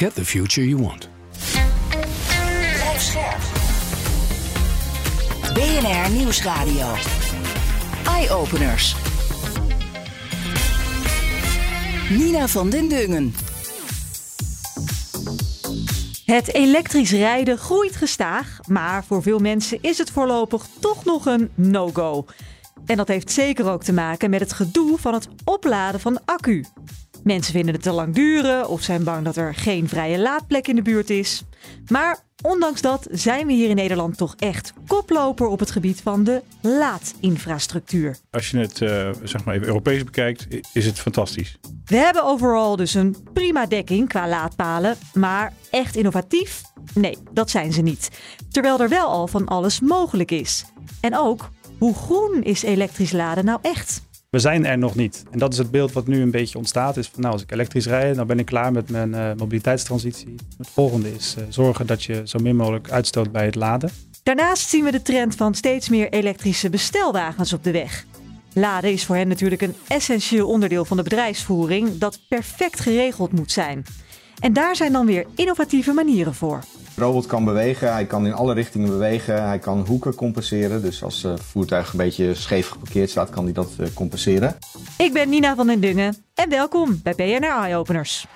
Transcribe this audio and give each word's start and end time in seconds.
Get 0.00 0.14
the 0.14 0.24
future 0.24 0.66
you 0.66 0.82
want. 0.82 1.08
BNR 5.54 6.10
Nieuwsradio. 6.10 6.94
Eye-openers. 8.06 8.96
Nina 12.10 12.48
van 12.48 12.70
den 12.70 12.88
Dungen. 12.88 13.34
Het 16.24 16.54
elektrisch 16.54 17.12
rijden 17.12 17.58
groeit 17.58 17.96
gestaag, 17.96 18.58
maar 18.66 19.04
voor 19.04 19.22
veel 19.22 19.38
mensen 19.38 19.78
is 19.80 19.98
het 19.98 20.10
voorlopig 20.10 20.66
toch 20.78 21.04
nog 21.04 21.26
een 21.26 21.50
no-go. 21.54 22.24
En 22.86 22.96
dat 22.96 23.08
heeft 23.08 23.30
zeker 23.30 23.70
ook 23.70 23.82
te 23.82 23.92
maken 23.92 24.30
met 24.30 24.40
het 24.40 24.52
gedoe 24.52 24.98
van 24.98 25.14
het 25.14 25.28
opladen 25.44 26.00
van 26.00 26.14
de 26.14 26.20
accu. 26.24 26.64
Mensen 27.24 27.52
vinden 27.52 27.74
het 27.74 27.82
te 27.82 27.90
lang 27.90 28.14
duren 28.14 28.68
of 28.68 28.82
zijn 28.82 29.04
bang 29.04 29.24
dat 29.24 29.36
er 29.36 29.54
geen 29.54 29.88
vrije 29.88 30.18
laadplek 30.18 30.68
in 30.68 30.76
de 30.76 30.82
buurt 30.82 31.10
is. 31.10 31.42
Maar 31.88 32.18
ondanks 32.42 32.80
dat 32.80 33.06
zijn 33.10 33.46
we 33.46 33.52
hier 33.52 33.68
in 33.68 33.76
Nederland 33.76 34.16
toch 34.16 34.34
echt 34.38 34.72
koploper 34.86 35.46
op 35.46 35.58
het 35.58 35.70
gebied 35.70 36.00
van 36.00 36.24
de 36.24 36.42
laadinfrastructuur. 36.60 38.16
Als 38.30 38.50
je 38.50 38.58
het 38.58 38.80
uh, 38.80 39.10
zeg 39.22 39.44
maar 39.44 39.54
even 39.54 39.66
Europees 39.66 40.04
bekijkt, 40.04 40.46
is 40.72 40.86
het 40.86 40.98
fantastisch. 40.98 41.58
We 41.84 41.96
hebben 41.96 42.24
overal 42.24 42.76
dus 42.76 42.94
een 42.94 43.16
prima 43.32 43.66
dekking 43.66 44.08
qua 44.08 44.28
laadpalen, 44.28 44.96
maar 45.14 45.52
echt 45.70 45.96
innovatief? 45.96 46.62
Nee, 46.94 47.16
dat 47.32 47.50
zijn 47.50 47.72
ze 47.72 47.82
niet. 47.82 48.08
Terwijl 48.50 48.80
er 48.80 48.88
wel 48.88 49.06
al 49.06 49.26
van 49.26 49.46
alles 49.46 49.80
mogelijk 49.80 50.30
is. 50.30 50.64
En 51.00 51.16
ook, 51.16 51.50
hoe 51.78 51.94
groen 51.94 52.42
is 52.42 52.62
elektrisch 52.62 53.12
laden 53.12 53.44
nou 53.44 53.58
echt? 53.62 54.08
We 54.30 54.38
zijn 54.38 54.66
er 54.66 54.78
nog 54.78 54.94
niet. 54.94 55.24
En 55.30 55.38
dat 55.38 55.52
is 55.52 55.58
het 55.58 55.70
beeld 55.70 55.92
wat 55.92 56.06
nu 56.06 56.22
een 56.22 56.30
beetje 56.30 56.58
ontstaat. 56.58 56.96
Is 56.96 57.08
van 57.08 57.20
nou, 57.20 57.32
als 57.32 57.42
ik 57.42 57.52
elektrisch 57.52 57.86
rijd, 57.86 58.16
dan 58.16 58.26
ben 58.26 58.38
ik 58.38 58.46
klaar 58.46 58.72
met 58.72 58.90
mijn 58.90 59.10
uh, 59.10 59.30
mobiliteitstransitie. 59.36 60.34
Het 60.58 60.68
volgende 60.68 61.14
is 61.14 61.34
uh, 61.38 61.44
zorgen 61.48 61.86
dat 61.86 62.02
je 62.02 62.22
zo 62.24 62.38
min 62.38 62.56
mogelijk 62.56 62.90
uitstoot 62.90 63.32
bij 63.32 63.44
het 63.44 63.54
laden. 63.54 63.90
Daarnaast 64.22 64.68
zien 64.68 64.84
we 64.84 64.90
de 64.90 65.02
trend 65.02 65.34
van 65.34 65.54
steeds 65.54 65.88
meer 65.88 66.08
elektrische 66.08 66.70
bestelwagens 66.70 67.52
op 67.52 67.64
de 67.64 67.70
weg. 67.70 68.04
Laden 68.52 68.92
is 68.92 69.04
voor 69.04 69.16
hen 69.16 69.28
natuurlijk 69.28 69.62
een 69.62 69.74
essentieel 69.86 70.48
onderdeel 70.48 70.84
van 70.84 70.96
de 70.96 71.02
bedrijfsvoering 71.02 71.98
dat 71.98 72.20
perfect 72.28 72.80
geregeld 72.80 73.32
moet 73.32 73.52
zijn. 73.52 73.84
En 74.38 74.52
daar 74.52 74.76
zijn 74.76 74.92
dan 74.92 75.06
weer 75.06 75.26
innovatieve 75.34 75.92
manieren 75.92 76.34
voor. 76.34 76.64
Robot 77.00 77.26
kan 77.26 77.44
bewegen, 77.44 77.92
hij 77.92 78.06
kan 78.06 78.26
in 78.26 78.32
alle 78.32 78.54
richtingen 78.54 78.88
bewegen, 78.88 79.48
hij 79.48 79.58
kan 79.58 79.86
hoeken 79.86 80.14
compenseren. 80.14 80.82
Dus 80.82 81.02
als 81.02 81.22
het 81.22 81.40
voertuig 81.42 81.92
een 81.92 81.98
beetje 81.98 82.34
scheef 82.34 82.68
geparkeerd 82.68 83.10
staat, 83.10 83.30
kan 83.30 83.44
hij 83.44 83.52
dat 83.52 83.70
uh, 83.80 83.86
compenseren. 83.94 84.56
Ik 84.98 85.12
ben 85.12 85.28
Nina 85.28 85.54
van 85.54 85.66
den 85.66 85.80
Dungen 85.80 86.16
en 86.34 86.48
welkom 86.48 87.00
bij 87.02 87.14
BNR 87.14 87.62
Eye 87.62 87.76
Openers. 87.76 88.26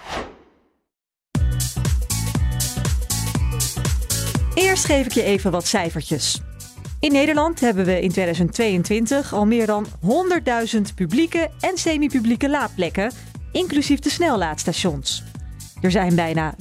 Eerst 4.54 4.84
geef 4.84 5.06
ik 5.06 5.12
je 5.12 5.22
even 5.22 5.50
wat 5.50 5.66
cijfertjes. 5.66 6.42
In 7.00 7.12
Nederland 7.12 7.60
hebben 7.60 7.84
we 7.84 8.00
in 8.00 8.10
2022 8.10 9.32
al 9.32 9.46
meer 9.46 9.66
dan 9.66 9.86
100.000 10.74 10.80
publieke 10.94 11.50
en 11.60 11.78
semi-publieke 11.78 12.50
laadplekken, 12.50 13.12
inclusief 13.52 14.00
de 14.00 14.10
snellaadstations. 14.10 15.22
Er 15.84 15.90
zijn 15.90 16.14
bijna 16.14 16.54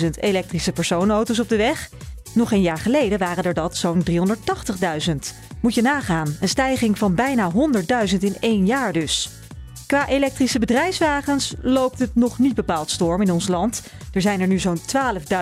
470.000 0.00 0.08
elektrische 0.20 0.72
personenauto's 0.72 1.38
op 1.38 1.48
de 1.48 1.56
weg. 1.56 1.90
Nog 2.34 2.52
een 2.52 2.60
jaar 2.60 2.78
geleden 2.78 3.18
waren 3.18 3.44
er 3.44 3.54
dat 3.54 3.76
zo'n 3.76 4.02
380.000. 4.10 5.14
Moet 5.60 5.74
je 5.74 5.82
nagaan, 5.82 6.36
een 6.40 6.48
stijging 6.48 6.98
van 6.98 7.14
bijna 7.14 7.50
100.000 8.10 8.18
in 8.18 8.36
één 8.40 8.66
jaar 8.66 8.92
dus. 8.92 9.30
Qua 9.86 10.08
elektrische 10.08 10.58
bedrijfswagens 10.58 11.54
loopt 11.62 11.98
het 11.98 12.14
nog 12.14 12.38
niet 12.38 12.54
bepaald 12.54 12.90
storm 12.90 13.22
in 13.22 13.32
ons 13.32 13.48
land. 13.48 13.82
Er 14.12 14.20
zijn 14.20 14.40
er 14.40 14.46
nu 14.46 14.58
zo'n 14.58 14.80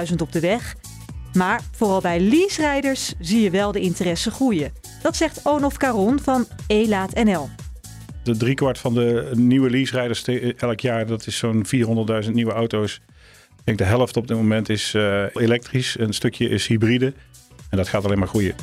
12.000 0.08 0.14
op 0.20 0.32
de 0.32 0.40
weg. 0.40 0.76
Maar 1.32 1.60
vooral 1.72 2.00
bij 2.00 2.20
leaserijders 2.20 3.14
zie 3.20 3.40
je 3.40 3.50
wel 3.50 3.72
de 3.72 3.80
interesse 3.80 4.30
groeien. 4.30 4.72
Dat 5.02 5.16
zegt 5.16 5.40
Onof 5.42 5.76
Caron 5.76 6.20
van 6.20 6.46
Elaat 6.66 7.24
NL 7.24 7.48
de 8.28 8.36
driekwart 8.36 8.78
van 8.78 8.94
de 8.94 9.30
nieuwe 9.34 9.70
lease-rijders 9.70 10.24
elk 10.56 10.80
jaar, 10.80 11.06
dat 11.06 11.26
is 11.26 11.36
zo'n 11.36 11.66
400.000 12.24 12.30
nieuwe 12.32 12.52
auto's. 12.52 13.00
Ik 13.58 13.64
denk 13.64 13.78
de 13.78 13.84
helft 13.84 14.16
op 14.16 14.26
dit 14.26 14.36
moment 14.36 14.68
is 14.68 14.94
uh, 14.94 15.24
elektrisch, 15.32 15.98
een 15.98 16.12
stukje 16.12 16.48
is 16.48 16.66
hybride. 16.66 17.12
En 17.70 17.76
dat 17.76 17.88
gaat 17.88 18.04
alleen 18.04 18.18
maar 18.18 18.28
groeien. 18.28 18.54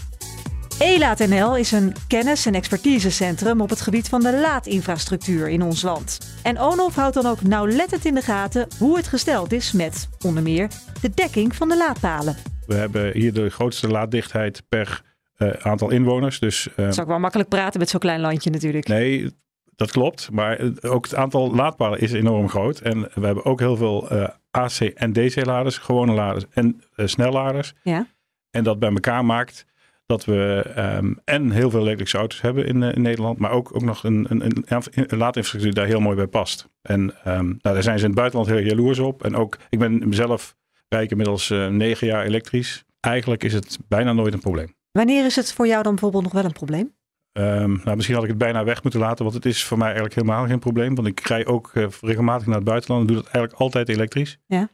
ELAAT.nl 0.79 1.57
is 1.57 1.71
een 1.71 1.93
kennis- 2.07 2.45
en 2.45 2.53
expertisecentrum 2.53 3.61
op 3.61 3.69
het 3.69 3.81
gebied 3.81 4.09
van 4.09 4.21
de 4.21 4.39
laadinfrastructuur 4.39 5.49
in 5.49 5.61
ons 5.61 5.81
land. 5.81 6.37
En 6.43 6.59
ONOF 6.59 6.95
houdt 6.95 7.13
dan 7.13 7.25
ook 7.25 7.41
nauwlettend 7.41 8.05
in 8.05 8.13
de 8.13 8.21
gaten 8.21 8.67
hoe 8.79 8.97
het 8.97 9.07
gesteld 9.07 9.51
is 9.51 9.71
met, 9.71 10.09
onder 10.25 10.43
meer, 10.43 10.67
de 11.01 11.09
dekking 11.09 11.55
van 11.55 11.69
de 11.69 11.77
laadpalen. 11.77 12.35
We 12.65 12.75
hebben 12.75 13.11
hier 13.13 13.33
de 13.33 13.49
grootste 13.49 13.87
laaddichtheid 13.87 14.63
per 14.69 15.01
uh, 15.37 15.49
aantal 15.49 15.89
inwoners. 15.89 16.39
Dus, 16.39 16.67
uh, 16.75 16.87
is 16.87 16.99
ook 16.99 17.07
wel 17.07 17.19
makkelijk 17.19 17.49
praten 17.49 17.79
met 17.79 17.89
zo'n 17.89 17.99
klein 17.99 18.19
landje 18.19 18.49
natuurlijk. 18.49 18.87
Nee, 18.87 19.31
dat 19.75 19.91
klopt. 19.91 20.31
Maar 20.31 20.59
ook 20.81 21.03
het 21.05 21.15
aantal 21.15 21.55
laadpalen 21.55 21.99
is 21.99 22.11
enorm 22.11 22.49
groot. 22.49 22.79
En 22.79 23.01
we 23.13 23.25
hebben 23.25 23.45
ook 23.45 23.59
heel 23.59 23.77
veel 23.77 24.13
uh, 24.13 24.27
AC- 24.51 24.79
en 24.79 25.13
DC-laders, 25.13 25.77
gewone 25.77 26.13
laders 26.13 26.45
en 26.53 26.81
uh, 26.95 27.07
snelladers. 27.07 27.73
Ja. 27.83 28.07
En 28.51 28.63
dat 28.63 28.79
bij 28.79 28.91
elkaar 28.91 29.25
maakt 29.25 29.65
dat 30.05 30.25
we 30.25 30.73
um, 30.77 31.19
en 31.23 31.51
heel 31.51 31.69
veel 31.69 31.81
elektrische 31.81 32.17
auto's 32.17 32.41
hebben 32.41 32.67
in, 32.67 32.81
uh, 32.81 32.95
in, 32.95 33.01
Nederland, 33.01 33.37
maar 33.37 33.51
ook, 33.51 33.75
ook 33.75 33.81
nog 33.81 34.03
een, 34.03 34.25
een, 34.29 34.45
een, 34.45 34.65
een 34.67 35.17
laadinfrastructuur 35.17 35.73
daar 35.73 35.85
heel 35.85 35.99
mooi 35.99 36.15
bij 36.15 36.27
past. 36.27 36.69
En 36.81 36.99
um, 36.99 37.45
nou, 37.45 37.57
daar 37.61 37.83
zijn 37.83 37.97
ze 37.97 38.03
in 38.03 38.09
het 38.09 38.19
buitenland 38.19 38.49
heel 38.49 38.65
jaloers 38.67 38.99
op. 38.99 39.23
En 39.23 39.35
ook, 39.35 39.57
ik 39.69 39.79
ben 39.79 40.07
mezelf 40.07 40.55
rijk 40.87 41.11
inmiddels 41.11 41.49
negen 41.69 42.07
jaar 42.07 42.25
elektrisch. 42.25 42.83
Eigenlijk 42.99 43.43
is 43.43 43.53
het 43.53 43.77
bijna 43.87 44.13
nooit 44.13 44.33
een 44.33 44.39
probleem. 44.39 44.75
Wanneer 44.91 45.25
is 45.25 45.35
het 45.35 45.53
voor 45.53 45.67
jou 45.67 45.83
dan 45.83 45.91
bijvoorbeeld 45.91 46.23
nog 46.23 46.33
wel 46.33 46.43
een 46.43 46.51
probleem? 46.51 46.95
Um, 47.37 47.81
nou, 47.83 47.95
misschien 47.95 48.15
had 48.15 48.23
ik 48.23 48.29
het 48.29 48.39
bijna 48.39 48.63
weg 48.63 48.83
moeten 48.83 49.01
laten, 49.01 49.23
want 49.23 49.35
het 49.35 49.45
is 49.45 49.63
voor 49.63 49.77
mij 49.77 49.85
eigenlijk 49.87 50.15
helemaal 50.15 50.45
geen 50.45 50.59
probleem. 50.59 50.95
Want 50.95 51.07
ik 51.07 51.19
rij 51.19 51.45
ook 51.45 51.71
uh, 51.73 51.87
regelmatig 52.01 52.47
naar 52.47 52.55
het 52.55 52.65
buitenland 52.65 53.01
en 53.01 53.07
doe 53.07 53.15
dat 53.15 53.25
eigenlijk 53.25 53.61
altijd 53.61 53.89
elektrisch. 53.89 54.37
Ja. 54.45 54.69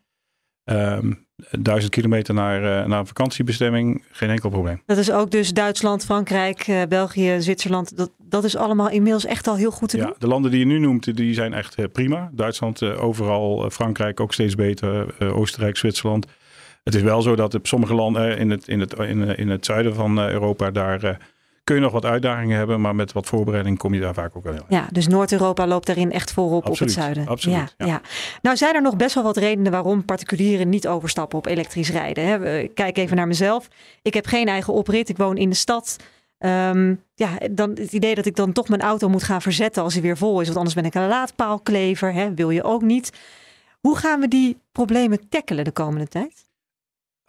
Um, 0.63 1.27
duizend 1.59 1.91
kilometer 1.91 2.33
naar, 2.33 2.61
uh, 2.61 2.87
naar 2.87 2.99
een 2.99 3.07
vakantiebestemming, 3.07 4.03
geen 4.11 4.29
enkel 4.29 4.49
probleem. 4.49 4.81
Dat 4.85 4.97
is 4.97 5.11
ook 5.11 5.31
dus 5.31 5.53
Duitsland, 5.53 6.05
Frankrijk, 6.05 6.67
uh, 6.67 6.81
België, 6.89 7.35
Zwitserland. 7.39 7.97
Dat, 7.97 8.11
dat 8.17 8.43
is 8.43 8.55
allemaal 8.55 8.89
inmiddels 8.89 9.25
echt 9.25 9.47
al 9.47 9.55
heel 9.55 9.71
goed 9.71 9.89
te 9.89 9.97
ja, 9.97 10.05
doen. 10.05 10.15
De 10.17 10.27
landen 10.27 10.51
die 10.51 10.59
je 10.59 10.65
nu 10.65 10.79
noemt, 10.79 11.17
die 11.17 11.33
zijn 11.33 11.53
echt 11.53 11.91
prima. 11.91 12.29
Duitsland 12.33 12.83
overal, 12.83 13.69
Frankrijk 13.69 14.19
ook 14.19 14.33
steeds 14.33 14.55
beter, 14.55 15.15
Oostenrijk, 15.33 15.77
Zwitserland. 15.77 16.25
Het 16.83 16.95
is 16.95 17.01
wel 17.01 17.21
zo 17.21 17.35
dat 17.35 17.55
op 17.55 17.67
sommige 17.67 17.93
landen 17.93 18.37
in 18.37 18.49
het, 18.49 18.67
in 18.67 18.79
het, 18.79 18.93
in, 18.93 19.37
in 19.37 19.49
het 19.49 19.65
zuiden 19.65 19.95
van 19.95 20.19
Europa 20.19 20.71
daar 20.71 21.17
kun 21.63 21.75
je 21.75 21.81
nog 21.81 21.91
wat 21.91 22.05
uitdagingen 22.05 22.57
hebben, 22.57 22.81
maar 22.81 22.95
met 22.95 23.11
wat 23.11 23.25
voorbereiding 23.25 23.77
kom 23.77 23.93
je 23.93 23.99
daar 23.99 24.13
vaak 24.13 24.35
ook 24.35 24.43
wel 24.43 24.53
heel 24.53 24.65
Ja, 24.67 24.87
dus 24.91 25.07
Noord-Europa 25.07 25.67
loopt 25.67 25.85
daarin 25.85 26.11
echt 26.11 26.31
voorop 26.31 26.65
absoluut, 26.65 26.79
op 26.79 26.87
het 26.87 26.95
zuiden. 26.95 27.27
Absoluut. 27.27 27.75
Ja, 27.77 27.85
ja. 27.85 28.01
Nou 28.41 28.57
zijn 28.57 28.75
er 28.75 28.81
nog 28.81 28.95
best 28.95 29.15
wel 29.15 29.23
wat 29.23 29.37
redenen 29.37 29.71
waarom 29.71 30.05
particulieren 30.05 30.69
niet 30.69 30.87
overstappen 30.87 31.37
op 31.37 31.45
elektrisch 31.45 31.91
rijden. 31.91 32.25
Hè. 32.25 32.67
Kijk 32.67 32.97
even 32.97 33.17
naar 33.17 33.27
mezelf. 33.27 33.67
Ik 34.01 34.13
heb 34.13 34.25
geen 34.25 34.47
eigen 34.47 34.73
oprit. 34.73 35.09
Ik 35.09 35.17
woon 35.17 35.37
in 35.37 35.49
de 35.49 35.55
stad. 35.55 35.95
Um, 36.39 37.03
ja, 37.15 37.29
dan 37.51 37.69
het 37.69 37.93
idee 37.93 38.15
dat 38.15 38.25
ik 38.25 38.35
dan 38.35 38.51
toch 38.51 38.69
mijn 38.69 38.81
auto 38.81 39.09
moet 39.09 39.23
gaan 39.23 39.41
verzetten 39.41 39.83
als 39.83 39.93
hij 39.93 40.01
weer 40.01 40.17
vol 40.17 40.39
is. 40.39 40.45
Want 40.45 40.57
anders 40.57 40.75
ben 40.75 40.85
ik 40.85 40.93
een 40.93 41.07
laadpaalklever. 41.07 42.13
Hè, 42.13 42.33
wil 42.33 42.49
je 42.49 42.63
ook 42.63 42.81
niet. 42.81 43.11
Hoe 43.79 43.97
gaan 43.97 44.19
we 44.19 44.27
die 44.27 44.57
problemen 44.71 45.29
tackelen 45.29 45.63
de 45.63 45.71
komende 45.71 46.07
tijd? 46.07 46.50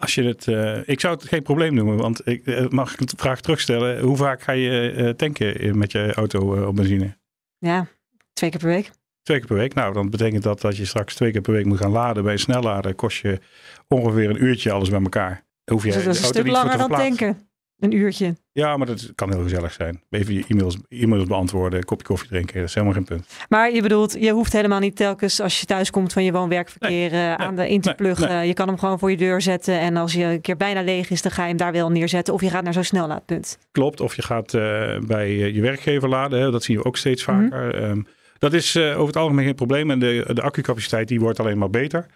Als 0.03 0.15
je 0.15 0.23
het, 0.23 0.47
uh, 0.47 0.89
ik 0.89 1.01
zou 1.01 1.15
het 1.15 1.25
geen 1.25 1.43
probleem 1.43 1.75
noemen, 1.75 1.97
want 1.97 2.27
ik 2.27 2.47
uh, 2.47 2.69
mag 2.69 2.93
ik 2.93 3.07
de 3.09 3.17
vraag 3.17 3.41
terugstellen. 3.41 4.01
Hoe 4.01 4.17
vaak 4.17 4.43
ga 4.43 4.53
je 4.53 4.95
uh, 4.97 5.09
tanken 5.09 5.79
met 5.79 5.93
je 5.93 6.15
auto 6.15 6.67
op 6.67 6.77
benzine? 6.77 7.17
Ja, 7.59 7.87
twee 8.33 8.51
keer 8.51 8.59
per 8.59 8.69
week. 8.69 8.91
Twee 9.23 9.39
keer 9.39 9.47
per 9.47 9.57
week. 9.57 9.75
Nou, 9.75 9.93
dan 9.93 10.11
betekent 10.11 10.43
dat 10.43 10.61
dat 10.61 10.77
je 10.77 10.85
straks 10.85 11.15
twee 11.15 11.33
keer 11.33 11.41
per 11.41 11.53
week 11.53 11.65
moet 11.65 11.79
gaan 11.79 11.91
laden. 11.91 12.23
Bij 12.23 12.33
een 12.33 12.39
snellader 12.39 12.95
kost 12.95 13.23
je 13.23 13.41
ongeveer 13.89 14.31
een 14.31 14.45
uurtje 14.45 14.73
alles 14.73 14.91
bij 14.91 15.03
elkaar. 15.03 15.45
Hoef 15.71 15.85
je 15.85 15.93
dus 15.93 16.05
dat 16.05 16.15
is 16.15 16.21
een 16.21 16.27
stuk 16.27 16.47
langer 16.47 16.79
dan 16.79 16.91
tanken. 16.91 17.52
Een 17.83 17.93
uurtje. 17.93 18.37
Ja, 18.53 18.77
maar 18.77 18.87
dat 18.87 19.13
kan 19.15 19.33
heel 19.33 19.43
gezellig 19.43 19.73
zijn. 19.73 20.03
Even 20.11 20.35
je 20.35 20.45
e-mails, 20.49 20.77
e-mails 20.89 21.25
beantwoorden, 21.25 21.79
een 21.79 21.85
kopje 21.85 22.07
koffie 22.07 22.29
drinken. 22.29 22.55
Dat 22.61 22.69
is 22.69 22.75
helemaal 22.75 22.95
geen 22.95 23.05
punt. 23.05 23.27
Maar 23.49 23.73
je 23.73 23.83
bedoelt, 23.83 24.17
je 24.21 24.31
hoeft 24.33 24.53
helemaal 24.53 24.79
niet 24.81 24.97
telkens 24.97 25.41
als 25.41 25.61
je 25.61 25.67
thuis 25.67 25.91
komt 25.91 26.13
van 26.13 26.25
je 26.25 26.33
woon-werkverkeer 26.33 27.13
eh, 27.13 27.35
aan 27.35 27.57
de 27.57 27.69
in 27.69 27.81
te 27.81 27.89
nee, 27.89 27.97
pluggen. 27.97 28.29
nee. 28.29 28.47
Je 28.47 28.55
kan 28.55 28.69
hem 28.69 28.79
gewoon 28.79 28.99
voor 28.99 29.11
je 29.11 29.17
deur 29.17 29.41
zetten. 29.41 29.79
En 29.81 29.97
als 29.97 30.13
je 30.13 30.25
een 30.25 30.41
keer 30.41 30.57
bijna 30.57 30.83
leeg 30.83 31.11
is, 31.11 31.23
dan 31.23 31.33
ga 31.33 31.43
je 31.43 31.49
hem 31.49 31.57
daar 31.57 31.73
wel 31.73 31.91
neerzetten. 31.91 32.35
Of 32.35 32.41
je 32.41 32.51
gaat 32.51 32.65
naar 32.65 32.73
zo'n 32.73 32.85
snellaadpunt. 32.85 33.59
Klopt. 33.73 34.01
Of 34.01 34.17
je 34.17 34.23
gaat 34.23 34.55
eh, 34.55 34.61
bij 35.07 35.27
eh, 35.27 35.55
je 35.55 35.61
werkgever 35.61 36.09
laden. 36.09 36.41
Hè. 36.41 36.51
Dat 36.51 36.63
zien 36.63 36.77
we 36.77 36.85
ook 36.85 36.97
steeds 36.97 37.27
Mhm. 37.27 37.41
vaker. 37.49 37.75
Ehm, 37.83 38.03
dat 38.39 38.53
is 38.53 38.77
over 38.77 39.07
het 39.07 39.17
algemeen 39.17 39.45
geen 39.45 39.55
probleem. 39.55 39.91
En 39.91 39.99
de, 39.99 40.31
de 40.33 40.43
accucapaciteit 40.43 41.09
die 41.09 41.21
wordt 41.21 41.41
alleen 41.41 41.59
maar 41.59 41.71
beter. 41.71 42.07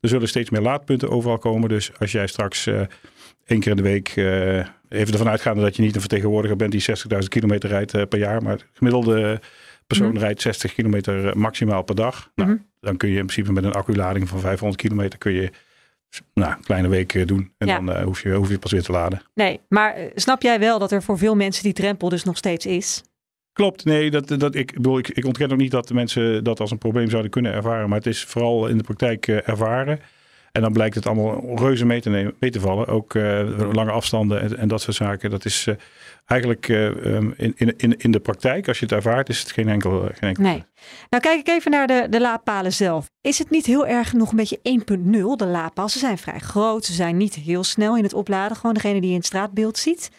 Er 0.00 0.08
zullen 0.08 0.28
steeds 0.28 0.50
meer 0.50 0.60
laadpunten 0.62 1.10
overal 1.10 1.38
komen. 1.38 1.68
Dus 1.68 1.90
als 1.98 2.12
jij 2.12 2.26
straks 2.26 2.68
één 3.50 3.60
keer 3.60 3.70
in 3.70 3.76
de 3.76 3.82
week... 3.82 4.08
eh, 4.08 4.56
even 4.88 5.12
ervan 5.12 5.28
uitgaande 5.28 5.60
dat 5.62 5.76
je 5.76 5.82
niet 5.82 5.94
een 5.94 6.00
vertegenwoordiger 6.00 6.56
bent... 6.56 6.72
die 6.72 6.84
60.000 7.22 7.28
kilometer 7.28 7.68
rijdt 7.68 7.94
eh, 7.94 8.02
per 8.08 8.18
jaar. 8.18 8.42
Maar 8.42 8.56
de 8.56 8.64
gemiddelde 8.72 9.40
persoon 9.86 10.08
Mhm. 10.12 10.18
rijdt 10.18 10.40
60 10.42 10.74
kilometer 10.74 11.28
eh, 11.28 11.34
maximaal 11.34 11.82
per 11.82 11.94
dag. 11.94 12.30
Nou, 12.34 12.50
Mhm. 12.50 12.58
dan 12.80 12.96
kun 12.96 13.08
je 13.08 13.18
in 13.18 13.26
principe 13.26 13.52
met 13.52 13.64
een 13.64 13.72
acculading 13.72 14.28
van 14.28 14.40
500 14.40 14.80
kilometer... 14.82 15.18
kun 15.18 15.32
je 15.32 15.50
nou, 16.34 16.52
een 16.52 16.64
kleine 16.64 16.88
week 16.88 17.26
doen. 17.28 17.52
En 17.58 17.66
Ja. 17.66 17.80
dan 17.80 18.02
hoef, 18.02 18.22
je, 18.22 18.32
hoef 18.32 18.48
je 18.48 18.58
pas 18.58 18.72
weer 18.72 18.82
te 18.82 18.92
laden. 18.92 19.22
Nee, 19.34 19.60
maar 19.68 19.96
snap 20.14 20.42
jij 20.42 20.58
wel 20.58 20.78
dat 20.78 20.92
er 20.92 21.02
voor 21.02 21.18
veel 21.18 21.36
mensen 21.36 21.62
die 21.64 21.72
drempel 21.72 22.08
dus 22.08 22.24
nog 22.24 22.36
steeds 22.36 22.66
is? 22.66 23.02
Klopt, 23.52 23.84
nee, 23.84 24.10
dat, 24.10 24.28
dat, 24.28 24.54
ik, 24.54 24.72
bedoel, 24.74 24.98
ik, 24.98 25.08
ik 25.08 25.24
ontken 25.24 25.50
ook 25.52 25.58
niet 25.58 25.70
dat 25.70 25.88
de 25.88 25.94
mensen 25.94 26.44
dat 26.44 26.60
als 26.60 26.70
een 26.70 26.78
probleem 26.78 27.10
zouden 27.10 27.30
kunnen 27.30 27.52
ervaren. 27.52 27.88
Maar 27.88 27.98
het 27.98 28.06
is 28.06 28.24
vooral 28.24 28.66
in 28.66 28.76
de 28.78 28.82
praktijk 28.84 29.26
ervaren. 29.28 30.00
En 30.52 30.62
dan 30.62 30.72
blijkt 30.72 30.94
het 30.94 31.06
allemaal 31.06 31.58
reuze 31.58 31.86
mee 31.86 32.00
te, 32.00 32.10
nemen, 32.10 32.34
mee 32.38 32.50
te 32.50 32.60
vallen. 32.60 32.86
Ook 32.86 33.14
eh, 33.14 33.72
lange 33.72 33.90
afstanden 33.90 34.40
en, 34.40 34.58
en 34.58 34.68
dat 34.68 34.80
soort 34.80 34.96
zaken. 34.96 35.30
Dat 35.30 35.44
is 35.44 35.66
eh, 35.66 35.74
eigenlijk 36.26 36.68
eh, 36.68 36.84
um, 36.84 37.34
in, 37.36 37.54
in, 37.56 37.96
in, 37.96 38.10
de 38.10 38.20
praktijk, 38.20 38.68
als 38.68 38.78
je 38.78 38.84
het 38.84 38.94
ervaart, 38.94 39.28
is 39.28 39.40
het 39.40 39.50
geen 39.52 39.68
enkel. 39.68 40.00
Geen 40.00 40.28
enkel 40.28 40.42
Nee. 40.42 40.64
Nou, 41.10 41.22
kijk 41.22 41.40
ik 41.40 41.48
even 41.48 41.70
naar 41.70 41.86
de, 41.86 42.06
de 42.10 42.20
laadpalen 42.20 42.72
zelf. 42.72 43.10
Is 43.20 43.38
het 43.38 43.50
niet 43.50 43.66
heel 43.66 43.86
erg 43.86 44.12
nog 44.12 44.30
een 44.30 44.36
beetje 44.36 44.58
1.0, 44.58 45.36
de 45.36 45.46
laadpaal? 45.46 45.88
Ze 45.88 45.98
zijn 45.98 46.18
vrij 46.18 46.38
groot, 46.38 46.84
ze 46.84 46.92
zijn 46.92 47.16
niet 47.16 47.34
heel 47.34 47.64
snel 47.64 47.96
in 47.96 48.02
het 48.02 48.14
opladen. 48.14 48.56
Gewoon 48.56 48.74
degene 48.74 48.94
die 48.94 49.02
je 49.02 49.14
in 49.14 49.16
het 49.16 49.26
straatbeeld 49.26 49.78
ziet. 49.78 50.10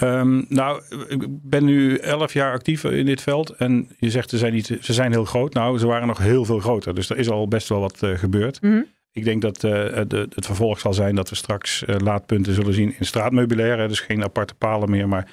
Um, 0.00 0.44
nou, 0.48 0.82
ik 1.08 1.26
ben 1.28 1.64
nu 1.64 1.96
elf 1.96 2.32
jaar 2.32 2.52
actief 2.52 2.84
in 2.84 3.06
dit 3.06 3.22
veld. 3.22 3.50
En 3.50 3.88
je 3.98 4.10
zegt 4.10 4.30
ze 4.30 4.38
zijn, 4.38 4.52
niet, 4.52 4.78
ze 4.80 4.92
zijn 4.92 5.12
heel 5.12 5.24
groot. 5.24 5.54
Nou, 5.54 5.78
ze 5.78 5.86
waren 5.86 6.06
nog 6.06 6.18
heel 6.18 6.44
veel 6.44 6.58
groter. 6.58 6.94
Dus 6.94 7.10
er 7.10 7.18
is 7.18 7.30
al 7.30 7.48
best 7.48 7.68
wel 7.68 7.80
wat 7.80 8.02
uh, 8.02 8.18
gebeurd. 8.18 8.62
Mm 8.62 8.70
-hmm. 8.70 8.86
Ik 9.12 9.24
denk 9.24 9.42
dat 9.42 9.64
uh, 9.64 9.70
de, 10.08 10.26
het 10.34 10.46
vervolg 10.46 10.80
zal 10.80 10.94
zijn 10.94 11.14
dat 11.14 11.28
we 11.28 11.34
straks 11.34 11.82
uh, 11.86 11.96
laadpunten 11.98 12.54
zullen 12.54 12.74
zien 12.74 12.94
in 12.98 13.06
straatmeubilair. 13.06 13.88
Dus 13.88 14.00
geen 14.00 14.22
aparte 14.22 14.54
palen 14.54 14.90
meer, 14.90 15.08
maar 15.08 15.30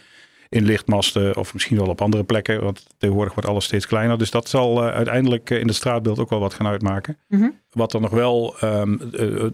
in 0.50 0.64
lichtmasten 0.64 1.38
of 1.38 1.54
misschien 1.54 1.78
wel 1.78 1.88
op 1.88 2.02
andere 2.02 2.24
plekken. 2.24 2.64
Want 2.64 2.88
tegenwoordig 2.98 3.34
wordt 3.34 3.50
alles 3.50 3.66
steeds 3.66 3.88
kleiner. 3.88 4.18
Dus 4.18 4.32
dat 4.32 4.50
zal 4.50 4.84
uh, 4.84 4.94
uiteindelijk 4.94 5.50
in 5.50 5.68
het 5.68 5.76
straatbeeld 5.76 6.20
ook 6.20 6.30
wel 6.30 6.40
wat 6.40 6.54
gaan 6.54 6.68
uitmaken. 6.68 7.18
Mm 7.28 7.40
-hmm. 7.40 7.60
Wat 7.70 7.94
er 7.94 8.02
nog 8.02 8.12
wel 8.12 8.56
um, 8.64 9.12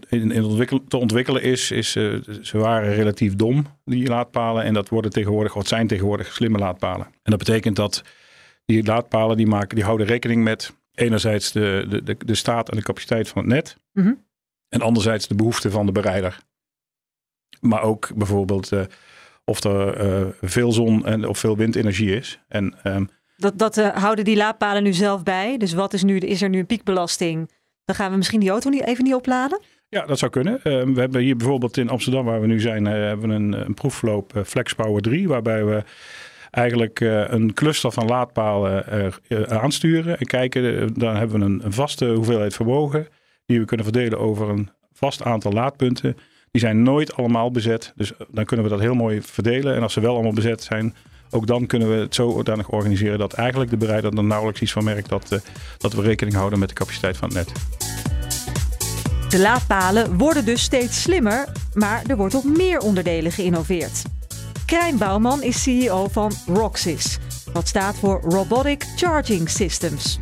in, 0.08 0.30
in 0.30 0.44
ontwikkel, 0.44 0.84
te 0.88 0.96
ontwikkelen 0.96 1.42
is, 1.42 1.70
is 1.70 1.92
ze 2.42 2.58
waren 2.58 2.94
relatief 2.94 3.36
dom, 3.36 3.66
die 3.84 4.08
laadpalen. 4.08 4.64
En 4.64 4.74
dat 4.74 4.88
worden 4.88 5.10
tegenwoordig, 5.10 5.54
wat 5.54 5.66
zijn 5.68 5.86
tegenwoordig 5.86 6.32
slimme 6.32 6.58
laadpalen. 6.58 7.06
En 7.06 7.30
dat 7.30 7.38
betekent 7.38 7.76
dat 7.76 8.02
die 8.64 8.84
laadpalen 8.84 9.36
die 9.36 9.46
maken, 9.46 9.74
die 9.74 9.84
houden 9.84 10.06
rekening 10.06 10.44
met 10.44 10.74
enerzijds 10.96 11.52
de, 11.52 11.86
de, 11.88 12.02
de, 12.02 12.16
de 12.24 12.34
staat 12.34 12.70
en 12.70 12.76
de 12.76 12.82
capaciteit 12.82 13.28
van 13.28 13.42
het 13.42 13.52
net. 13.52 13.76
Mm 13.92 14.02
-hmm. 14.04 14.24
En 14.68 14.80
anderzijds 14.80 15.28
de 15.28 15.34
behoeften 15.34 15.70
van 15.70 15.86
de 15.86 15.92
bereider. 15.92 16.38
Maar 17.60 17.82
ook 17.82 18.10
bijvoorbeeld 18.14 18.72
uh, 18.72 18.80
of 19.44 19.64
er 19.64 20.06
uh, 20.06 20.28
veel 20.40 20.72
zon 20.72 21.06
en 21.06 21.28
of 21.28 21.38
veel 21.38 21.56
windenergie 21.56 22.16
is. 22.16 22.40
En, 22.48 22.74
um, 22.84 23.08
dat 23.36 23.58
dat 23.58 23.76
uh, 23.76 23.88
houden 23.88 24.24
die 24.24 24.36
laadpalen 24.36 24.82
nu 24.82 24.92
zelf 24.92 25.22
bij. 25.22 25.56
Dus 25.56 25.72
wat 25.72 25.92
is, 25.92 26.02
nu, 26.02 26.18
is 26.18 26.42
er 26.42 26.48
nu 26.48 26.58
een 26.58 26.66
piekbelasting? 26.66 27.50
Dan 27.84 27.96
gaan 27.96 28.10
we 28.10 28.16
misschien 28.16 28.40
die 28.40 28.50
auto 28.50 28.70
niet, 28.70 28.84
even 28.84 29.04
niet 29.04 29.14
opladen? 29.14 29.60
Ja, 29.88 30.06
dat 30.06 30.18
zou 30.18 30.30
kunnen. 30.30 30.54
Uh, 30.54 30.62
we 30.62 31.00
hebben 31.00 31.20
hier 31.20 31.36
bijvoorbeeld 31.36 31.76
in 31.76 31.88
Amsterdam, 31.88 32.24
waar 32.24 32.40
we 32.40 32.46
nu 32.46 32.60
zijn, 32.60 32.84
hebben 32.84 33.28
we 33.28 33.34
een, 33.34 33.52
een 33.52 33.74
proefloop 33.74 34.42
Flex 34.46 34.74
Power 34.74 35.02
3. 35.02 35.28
Waarbij 35.28 35.64
we 35.64 35.82
eigenlijk 36.56 37.00
een 37.00 37.54
cluster 37.54 37.92
van 37.92 38.06
laadpalen 38.06 39.12
aansturen. 39.48 40.18
En 40.18 40.26
kijken, 40.26 40.94
dan 40.94 41.16
hebben 41.16 41.40
we 41.40 41.64
een, 41.64 41.72
vaste 41.72 42.06
hoeveelheid 42.06 42.54
vermogen 42.54 43.06
die 43.46 43.58
we 43.58 43.64
kunnen 43.64 43.86
verdelen 43.86 44.18
over 44.18 44.48
een 44.48 44.68
vast 44.92 45.22
aantal 45.22 45.52
laadpunten. 45.52 46.16
Die 46.50 46.60
zijn 46.60 46.82
nooit 46.82 47.16
allemaal 47.16 47.50
bezet. 47.50 47.92
Dus 47.96 48.12
dan 48.30 48.44
kunnen 48.44 48.64
we 48.64 48.72
dat 48.72 48.80
heel 48.80 48.94
mooi 48.94 49.22
verdelen. 49.22 49.74
En 49.74 49.82
als 49.82 49.92
ze 49.92 50.00
wel 50.00 50.14
allemaal 50.14 50.32
bezet 50.32 50.62
zijn, 50.62 50.94
ook 51.30 51.46
dan 51.46 51.66
kunnen 51.66 51.90
we 51.90 51.94
het 51.94 52.14
zo 52.14 52.30
zodanig 52.30 52.68
organiseren 52.68 53.18
dat 53.18 53.32
eigenlijk 53.32 53.70
de 53.70 53.76
bereider 53.76 54.16
er 54.16 54.24
nauwelijks 54.24 54.60
iets 54.60 54.72
van 54.72 54.84
merkt 54.84 55.08
dat, 55.08 55.40
dat 55.78 55.92
we 55.92 56.02
rekening 56.02 56.36
houden 56.36 56.58
met 56.58 56.68
de 56.68 56.74
capaciteit 56.74 57.16
van 57.16 57.28
het 57.28 57.36
net. 57.36 57.52
De 59.30 59.38
laadpalen 59.38 60.18
worden 60.18 60.44
dus 60.44 60.62
steeds 60.62 61.02
slimmer, 61.02 61.48
maar 61.74 62.02
er 62.06 62.16
wordt 62.16 62.34
op 62.34 62.44
meer 62.44 62.78
onderdelen 62.78 63.32
geïnnoveerd. 63.32 64.02
Krijn 64.66 64.98
Bouwman 64.98 65.42
is 65.42 65.62
CEO 65.62 66.08
van 66.08 66.32
Roxys, 66.46 67.18
wat 67.52 67.68
staat 67.68 67.96
voor 67.96 68.20
Robotic 68.20 68.84
Charging 68.96 69.48
Systems. 69.48 70.18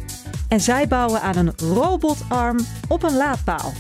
En 0.49 0.61
zij 0.61 0.89
bouwen 0.89 1.21
aan 1.21 1.37
een 1.37 1.53
robotarm 1.57 2.59
op 2.89 3.03
een 3.03 3.17
laadpaal. 3.17 3.73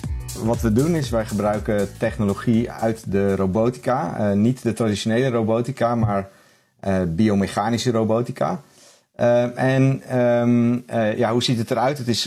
Wat 0.45 0.61
we 0.61 0.73
doen 0.73 0.95
is 0.95 1.11
wij 1.11 1.27
gebruiken 1.27 1.99
technologie 1.99 2.71
uit 2.71 3.13
de 3.13 3.37
robotica. 3.37 4.31
Uh, 4.31 4.37
niet 4.37 4.63
de 4.63 4.73
traditionele 4.73 5.29
robotica, 5.29 5.95
maar 5.95 6.29
uh, 6.85 7.03
biomechanische 7.09 7.91
robotica. 7.91 8.61
Uh, 9.21 9.59
en 9.59 10.19
um, 10.21 10.85
ja, 11.17 11.33
hoe 11.33 11.43
ziet 11.43 11.59
het 11.59 11.71
eruit? 11.71 11.99
Het 11.99 12.09
is, 12.09 12.25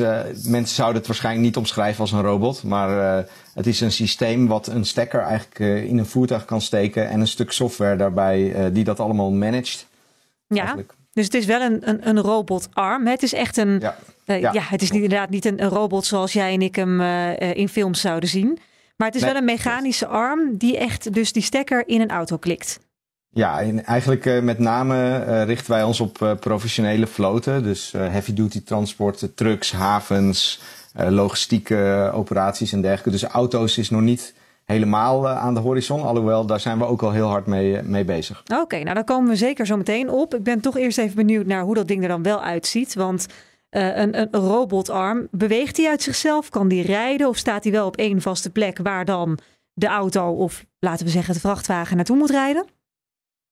mensen 0.47 0.75
zouden 0.75 0.97
het 0.97 1.07
waarschijnlijk 1.07 1.45
niet 1.45 1.57
omschrijven 1.57 2.01
als 2.01 2.11
een 2.11 2.21
robot. 2.21 2.63
Maar 2.63 3.25
het 3.53 3.67
is 3.67 3.81
een 3.81 3.91
systeem 3.91 4.47
wat 4.47 4.67
een 4.67 4.85
stekker 4.85 5.21
eigenlijk 5.21 5.59
in 5.89 5.97
een 5.97 6.05
voertuig 6.05 6.45
kan 6.45 6.61
steken. 6.61 7.09
En 7.09 7.19
een 7.19 7.27
stuk 7.27 7.51
software 7.51 7.95
daarbij 7.95 8.69
die 8.71 8.83
dat 8.83 8.99
allemaal 8.99 9.31
managt. 9.31 9.87
Ja. 10.47 10.57
Eigenlijk. 10.57 10.93
Dus 11.13 11.25
het 11.25 11.33
is 11.33 11.45
wel 11.45 11.61
een, 11.61 11.89
een, 11.89 12.07
een 12.07 12.21
robotarm. 12.21 13.07
Het 13.07 13.23
is 13.23 13.33
echt 13.33 13.57
een. 13.57 13.79
Ja. 13.79 13.97
Ja. 14.25 14.35
ja. 14.35 14.61
het 14.61 14.81
is 14.81 14.91
niet, 14.91 15.03
inderdaad 15.03 15.29
niet 15.29 15.45
een, 15.45 15.63
een, 15.63 15.69
robot 15.69 16.05
zoals 16.05 16.33
jij 16.33 16.53
en 16.53 16.61
ik 16.61 16.75
hem 16.75 17.01
in 17.39 17.69
films 17.69 18.01
zouden 18.01 18.29
zien. 18.29 18.59
Maar 18.97 19.07
het 19.07 19.15
is 19.15 19.21
nee, 19.21 19.31
wel 19.31 19.39
een 19.39 19.45
mechanische 19.45 20.07
arm 20.07 20.57
die 20.57 20.77
echt 20.77 21.13
dus 21.13 21.31
die 21.31 21.43
stekker 21.43 21.87
in 21.87 22.01
een 22.01 22.09
auto 22.09 22.37
klikt. 22.37 22.79
Ja, 23.29 23.61
en 23.61 23.85
eigenlijk 23.85 24.25
uh, 24.25 24.41
met 24.41 24.59
name 24.59 25.23
richten 25.43 25.71
wij 25.71 25.83
ons 25.83 25.99
op 25.99 26.37
professionele 26.39 27.07
floten. 27.07 27.63
Dus 27.63 27.91
heavy 27.91 28.33
duty 28.33 28.63
transport, 28.63 29.29
trucks, 29.35 29.71
havens, 29.71 30.59
logistieke 30.93 32.11
operaties 32.13 32.71
en 32.71 32.81
dergelijke. 32.81 33.09
Dus 33.09 33.23
auto's 33.23 33.77
is 33.77 33.89
nog 33.89 34.01
niet 34.01 34.33
helemaal 34.65 35.27
aan 35.27 35.53
de 35.53 35.59
horizon. 35.59 36.01
Alhoewel, 36.01 36.45
daar 36.45 36.59
zijn 36.59 36.77
we 36.77 36.85
ook 36.85 37.01
al 37.01 37.11
heel 37.11 37.27
hard 37.27 37.45
mee, 37.45 37.81
mee 37.81 38.05
bezig. 38.05 38.43
Oké, 38.61 38.79
nou 38.79 38.93
daar 38.93 39.03
komen 39.03 39.29
we 39.29 39.35
zeker 39.35 39.65
zo 39.65 39.77
meteen 39.77 40.09
op. 40.09 40.35
Ik 40.35 40.43
ben 40.43 40.59
toch 40.59 40.77
eerst 40.77 40.97
even 40.97 41.15
benieuwd 41.15 41.45
naar 41.45 41.61
hoe 41.61 41.75
dat 41.75 41.87
ding 41.87 42.01
er 42.01 42.07
dan 42.07 42.23
wel 42.23 42.41
uitziet. 42.41 42.93
Want 42.93 43.27
een, 43.69 44.19
een 44.19 44.29
robotarm, 44.31 45.27
beweegt 45.31 45.77
hij 45.77 45.89
uit 45.89 46.01
zichzelf? 46.01 46.49
Kan 46.49 46.67
die 46.67 46.83
rijden? 46.83 47.27
Of 47.27 47.37
staat 47.37 47.63
hij 47.63 47.71
wel 47.71 47.87
op 47.87 47.97
één 47.97 48.21
vaste 48.21 48.49
plek 48.49 48.79
waar 48.83 49.05
dan 49.05 49.37
de 49.73 49.87
auto 49.87 50.31
of 50.31 50.65
laten 50.79 51.05
we 51.05 51.11
zeggen 51.11 51.33
de 51.33 51.39
vrachtwagen 51.39 51.95
naartoe 51.95 52.17
moet 52.17 52.29
rijden? 52.29 52.65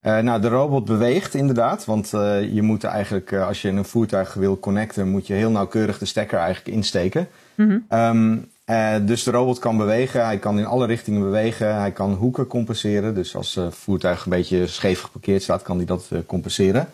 Uh, 0.05 0.19
nou, 0.19 0.41
de 0.41 0.47
robot 0.47 0.85
beweegt 0.85 1.33
inderdaad. 1.33 1.85
Want 1.85 2.11
uh, 2.13 2.53
je 2.53 2.61
moet 2.61 2.83
eigenlijk, 2.83 3.33
als 3.33 3.61
je 3.61 3.69
een 3.69 3.85
voertuig 3.85 4.33
wil 4.33 4.59
connecten, 4.59 5.09
moet 5.09 5.27
je 5.27 5.33
heel 5.33 5.49
nauwkeurig 5.49 5.97
de 5.97 6.05
stekker 6.05 6.37
eigenlijk 6.37 6.75
insteken. 6.75 7.27
Mhm. 7.55 7.69
Mm 7.69 7.85
-hmm. 7.89 7.99
um, 7.99 8.49
uh, 8.69 8.95
dus 9.01 9.23
de 9.23 9.31
robot 9.31 9.59
kan 9.59 9.77
bewegen, 9.77 10.25
hij 10.25 10.37
kan 10.37 10.57
in 10.57 10.65
alle 10.65 10.85
richtingen 10.85 11.21
bewegen, 11.21 11.79
hij 11.79 11.91
kan 11.91 12.13
hoeken 12.13 12.47
compenseren. 12.47 13.15
Dus 13.15 13.35
als 13.35 13.55
het 13.55 13.75
voertuig 13.75 14.23
een 14.23 14.29
beetje 14.29 14.67
scheef 14.67 15.01
geparkeerd 15.01 15.43
staat, 15.43 15.61
kan 15.61 15.77
hij 15.77 15.85
dat 15.85 16.09
compenseren. 16.25 16.87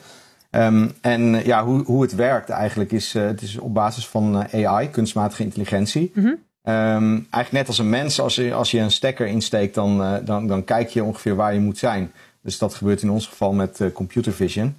Um, 0.51 0.91
en 1.01 1.46
ja, 1.46 1.65
hoe, 1.65 1.84
hoe 1.84 2.01
het 2.01 2.15
werkt 2.15 2.50
eigenlijk 2.50 2.91
is, 2.91 3.13
het 3.13 3.41
is 3.41 3.58
op 3.58 3.74
basis 3.74 4.08
van 4.08 4.46
AI, 4.53 4.89
kunstmatige 4.89 5.44
intelligentie. 5.44 6.12
Mm 6.13 6.24
-hmm. 6.24 6.38
um, 6.74 7.27
eigenlijk 7.30 7.51
net 7.51 7.68
als 7.68 7.77
een 7.77 7.89
mens, 7.89 8.20
als 8.20 8.36
je, 8.36 8.53
als 8.53 8.72
je 8.72 8.80
een 8.80 8.91
stekker 8.91 9.27
insteekt, 9.27 9.75
dan, 9.75 10.20
dan, 10.25 10.48
dan 10.48 10.63
kijk 10.63 10.89
je 10.89 11.03
ongeveer 11.03 11.36
waar 11.36 11.53
je 11.53 11.60
moet 11.60 11.77
zijn. 11.77 12.12
Dus 12.43 12.57
dat 12.57 12.74
gebeurt 12.74 13.01
in 13.01 13.10
ons 13.10 13.27
geval 13.27 13.53
met 13.53 13.79
computer 13.93 14.33
vision. 14.33 14.75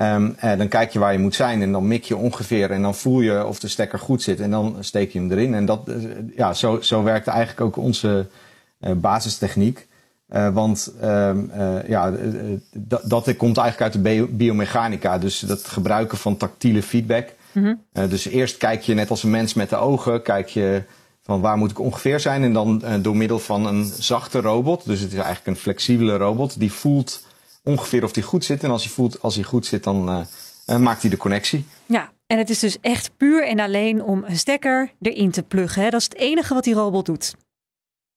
Um, 0.00 0.36
uh, 0.44 0.56
dan 0.56 0.68
kijk 0.68 0.92
je 0.92 0.98
waar 0.98 1.12
je 1.12 1.18
moet 1.18 1.34
zijn 1.34 1.62
en 1.62 1.72
dan 1.72 1.86
mik 1.86 2.04
je 2.04 2.16
ongeveer 2.16 2.70
en 2.70 2.82
dan 2.82 2.94
voel 2.94 3.20
je 3.20 3.46
of 3.46 3.60
de 3.60 3.68
stekker 3.68 3.98
goed 3.98 4.22
zit 4.22 4.40
en 4.40 4.50
dan 4.50 4.76
steek 4.80 5.12
je 5.12 5.18
hem 5.18 5.30
erin. 5.30 5.54
En 5.54 5.64
dat, 5.64 5.88
uh, 5.88 5.96
ja, 6.36 6.52
zo, 6.52 6.80
zo 6.80 7.02
werkt 7.02 7.26
eigenlijk 7.26 7.60
ook 7.60 7.76
onze 7.76 8.26
uh, 8.80 8.92
basistechniek. 8.92 9.86
want 10.52 10.92
um, 11.02 11.50
ja, 11.86 12.12
dat 13.02 13.36
komt 13.36 13.56
eigenlijk 13.56 13.80
uit 13.80 14.04
de 14.04 14.26
biomechanica, 14.30 15.18
dus 15.18 15.40
dat 15.40 15.68
gebruiken 15.68 16.18
van 16.18 16.36
tactiele 16.36 16.82
feedback. 16.82 17.28
Mm 17.52 17.64
-hmm. 17.64 18.08
dus 18.08 18.26
eerst 18.26 18.56
kijk 18.56 18.82
je 18.82 18.94
net 18.94 19.10
als 19.10 19.22
een 19.22 19.30
mens 19.30 19.54
met 19.54 19.70
de 19.70 19.76
ogen, 19.76 20.22
kijk 20.22 20.48
je 20.48 20.82
van 21.22 21.40
waar 21.40 21.56
moet 21.56 21.70
ik 21.70 21.78
ongeveer 21.78 22.20
zijn 22.20 22.42
en 22.42 22.52
dan 22.52 22.82
door 23.02 23.16
middel 23.16 23.38
van 23.38 23.66
een 23.66 23.84
zachte 23.84 24.40
robot, 24.40 24.86
dus 24.86 25.00
het 25.00 25.12
is 25.12 25.18
eigenlijk 25.18 25.46
een 25.46 25.56
flexibele 25.62 26.16
robot, 26.16 26.58
die 26.58 26.72
voelt 26.72 27.26
ongeveer 27.64 28.04
of 28.04 28.12
die 28.12 28.22
goed 28.22 28.44
zit. 28.44 28.64
En 28.64 28.70
als 28.70 28.82
hij 28.82 28.92
voelt, 28.92 29.22
als 29.22 29.34
hij 29.34 29.44
goed 29.44 29.66
zit, 29.66 29.84
dan 29.84 30.26
maakt 30.78 31.00
hij 31.00 31.10
de 31.10 31.16
connectie. 31.16 31.64
Ja, 31.86 32.12
en 32.26 32.38
het 32.38 32.50
is 32.50 32.58
dus 32.58 32.80
echt 32.80 33.10
puur 33.16 33.46
en 33.48 33.60
alleen 33.60 34.02
om 34.02 34.24
een 34.26 34.38
stekker 34.38 34.92
erin 35.00 35.30
te 35.30 35.42
pluggen. 35.42 35.82
Hè? 35.82 35.90
Dat 35.90 36.00
is 36.00 36.06
het 36.06 36.16
enige 36.16 36.54
wat 36.54 36.64
die 36.64 36.74
robot 36.74 37.06
doet. 37.06 37.34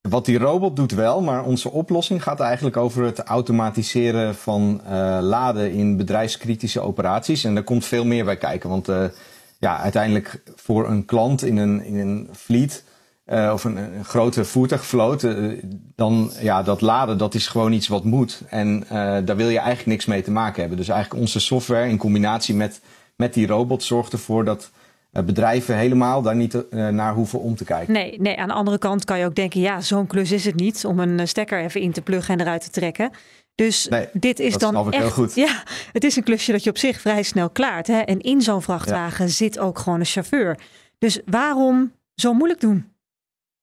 Wat 0.09 0.25
die 0.25 0.37
robot 0.37 0.75
doet 0.75 0.91
wel, 0.91 1.21
maar 1.21 1.43
onze 1.43 1.71
oplossing 1.71 2.23
gaat 2.23 2.39
eigenlijk 2.39 2.77
over 2.77 3.03
het 3.03 3.19
automatiseren 3.19 4.35
van 4.35 4.81
laden 5.21 5.71
in 5.71 5.97
bedrijfskritische 5.97 6.79
operaties. 6.79 7.43
En 7.43 7.53
daar 7.53 7.63
komt 7.63 7.85
veel 7.85 8.05
meer 8.05 8.25
bij 8.25 8.37
kijken. 8.37 8.69
Want 8.69 8.87
ja, 9.59 9.77
uiteindelijk 9.77 10.41
voor 10.55 10.89
een 10.89 11.05
klant 11.05 11.43
in 11.43 11.57
een, 11.57 11.83
in 11.83 11.95
een 11.95 12.29
fleet 12.33 12.83
uh, 13.25 13.51
of 13.53 13.63
een, 13.63 13.77
een, 13.77 14.05
grote 14.05 14.45
voertuigvloot, 14.45 15.27
dan 15.95 16.31
ja, 16.41 16.63
dat 16.63 16.81
laden 16.81 17.17
dat 17.17 17.33
is 17.33 17.47
gewoon 17.47 17.71
iets 17.71 17.87
wat 17.87 18.03
moet. 18.03 18.41
En 18.49 18.85
daar 19.25 19.35
wil 19.35 19.49
je 19.49 19.57
eigenlijk 19.57 19.87
niks 19.87 20.05
mee 20.05 20.21
te 20.21 20.31
maken 20.31 20.59
hebben. 20.59 20.77
Dus 20.77 20.87
eigenlijk 20.87 21.21
onze 21.21 21.39
software 21.39 21.89
in 21.89 21.97
combinatie 21.97 22.55
met, 22.55 22.81
met 23.15 23.33
die 23.33 23.47
robot 23.47 23.83
zorgt 23.83 24.13
ervoor 24.13 24.45
dat 24.45 24.71
eh, 25.15 25.23
bedrijven 25.23 25.77
helemaal 25.77 26.21
daar 26.21 26.35
niet 26.35 26.69
eh, 26.69 26.87
naar 26.87 27.13
hoeven 27.13 27.39
om 27.39 27.55
te 27.55 27.63
kijken. 27.63 27.93
Nee, 27.93 28.19
nee, 28.19 28.37
aan 28.37 28.47
de 28.47 28.53
andere 28.53 28.77
kant 28.77 29.05
kan 29.05 29.19
je 29.19 29.25
ook 29.25 29.35
denken, 29.35 29.61
ja, 29.61 29.81
zo'n 29.81 30.07
klus 30.07 30.31
is 30.31 30.45
het 30.45 30.55
niet 30.55 30.85
om 30.85 30.99
een 30.99 31.19
eh, 31.19 31.25
stekker 31.25 31.59
even 31.59 31.81
in 31.81 31.91
te 31.91 32.01
pluggen 32.01 32.33
en 32.33 32.41
eruit 32.41 32.63
te 32.63 32.69
trekken. 32.69 33.11
Dus 33.55 33.87
nee, 33.87 34.07
dit 34.13 34.39
is 34.39 34.57
dan 34.57 34.91
echt, 34.91 35.01
heel 35.01 35.11
goed. 35.11 35.35
ja, 35.35 35.63
het 35.91 36.03
is 36.03 36.15
een 36.15 36.23
klusje 36.23 36.51
dat 36.51 36.63
je 36.63 36.69
op 36.69 36.77
zich 36.77 37.01
vrij 37.01 37.23
snel 37.23 37.49
klaart. 37.49 37.87
Hè? 37.87 37.99
En 37.99 38.21
in 38.21 38.41
zo'n 38.41 38.61
vrachtwagen 38.61 39.29
zit 39.29 39.59
ook 39.59 39.79
gewoon 39.79 39.99
een 39.99 40.05
chauffeur. 40.05 40.59
Dus 40.97 41.19
waarom 41.25 41.91
zo 42.15 42.33
moeilijk 42.33 42.59
doen? 42.61 42.94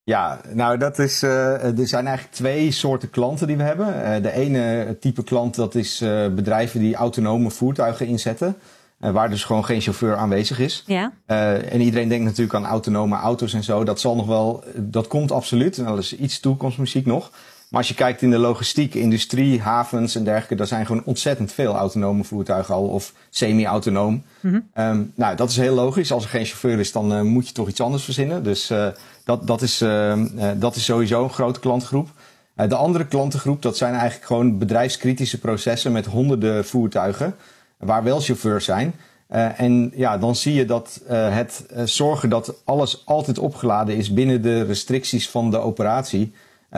Ja, 0.05 0.41
nou 0.53 0.79
dat 0.79 0.99
is, 0.99 1.23
uh, 1.23 1.79
er 1.79 1.87
zijn 1.87 2.07
eigenlijk 2.07 2.37
twee 2.37 2.71
soorten 2.71 3.11
klanten 3.11 3.47
die 3.47 3.57
we 3.57 3.63
hebben. 3.63 3.87
Uh, 3.87 4.23
de 4.23 4.33
ene 4.33 4.97
type 5.01 5.25
klant 5.25 5.55
dat 5.55 5.75
is 5.75 6.03
uh, 6.03 6.29
bedrijven 6.29 6.81
die 6.81 6.95
autonome 6.95 7.51
voertuigen 7.51 8.07
inzetten. 8.07 8.57
Waar 8.99 9.31
dus 9.31 9.45
gewoon 9.45 9.65
geen 9.65 9.81
chauffeur 9.81 10.17
aanwezig 10.17 10.59
is. 10.59 10.85
Ja. 10.87 11.13
En 11.27 11.81
iedereen 11.81 12.09
denkt 12.09 12.25
natuurlijk 12.25 12.55
aan 12.55 12.67
autonome 12.67 13.17
auto's 13.17 13.55
en 13.55 13.65
zo. 13.65 13.85
Dat 13.85 14.01
zal 14.01 14.17
nog 14.17 14.27
wel, 14.27 14.65
dat 14.77 15.07
komt 15.07 15.33
absoluut. 15.33 15.79
En 15.79 15.85
dat 15.85 15.99
is 15.99 16.17
iets 16.17 16.41
toekomstmuziek 16.41 17.07
nog. 17.07 17.31
Maar 17.73 17.81
als 17.81 17.91
je 17.91 17.97
kijkt 17.97 18.23
in 18.23 18.31
de 18.31 18.39
logistiek, 18.39 18.95
industrie, 18.95 19.61
havens 19.61 20.15
en 20.15 20.25
dergelijke, 20.25 20.55
daar 20.55 20.67
zijn 20.67 20.87
gewoon 20.87 21.03
ontzettend 21.05 21.53
veel 21.53 21.75
autonome 21.75 22.25
voertuigen 22.25 22.75
al 22.75 22.87
of 22.87 23.13
semi-autonoom. 23.31 24.23
Mm 24.41 24.51
-hmm. 24.51 24.85
um, 24.85 25.13
nou, 25.15 25.37
dat 25.37 25.51
is 25.51 25.57
heel 25.57 25.75
logisch. 25.75 26.13
Als 26.13 26.25
er 26.25 26.31
geen 26.31 26.45
chauffeur 26.45 26.79
is, 26.79 26.93
dan 26.93 27.13
uh, 27.13 27.21
moet 27.21 27.49
je 27.49 27.55
toch 27.55 27.69
iets 27.69 27.81
anders 27.81 28.05
verzinnen. 28.05 28.45
Dus 28.45 28.71
uh, 28.71 28.87
dat, 29.25 29.47
dat, 29.47 29.63
is, 29.63 29.83
uh, 29.83 30.23
dat 30.57 30.77
is 30.77 30.85
sowieso 30.85 31.23
een 31.23 31.31
grote 31.31 31.61
klantengroep. 31.61 32.09
de 32.55 32.75
andere 32.75 33.07
klantengroep, 33.07 33.63
dat 33.63 33.77
zijn 33.77 33.95
eigenlijk 33.95 34.25
gewoon 34.25 34.59
bedrijfskritische 34.59 35.39
processen 35.39 35.93
met 35.93 36.07
honderden 36.07 36.65
voertuigen 36.65 37.35
waar 37.77 38.03
wel 38.03 38.21
chauffeurs 38.21 38.65
zijn. 38.65 38.95
Uh, 39.33 39.61
en 39.61 39.93
ja, 39.95 40.19
dan 40.19 40.37
zie 40.37 40.55
je 40.55 40.65
dat 40.65 41.01
uh, 41.11 41.35
het 41.35 41.67
uh, 41.73 41.83
zorgen 41.85 42.29
dat 42.29 42.55
alles 42.65 43.03
altijd 43.07 43.39
opgeladen 43.39 43.97
is 43.97 44.13
binnen 44.13 44.43
de 44.43 44.63
restricties 44.63 45.29
van 45.29 45.51
de 45.51 45.59
operatie, 45.59 46.33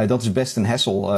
dat 0.07 0.23
is 0.23 0.33
best 0.33 0.57
een 0.57 0.67
hessel. 0.67 1.15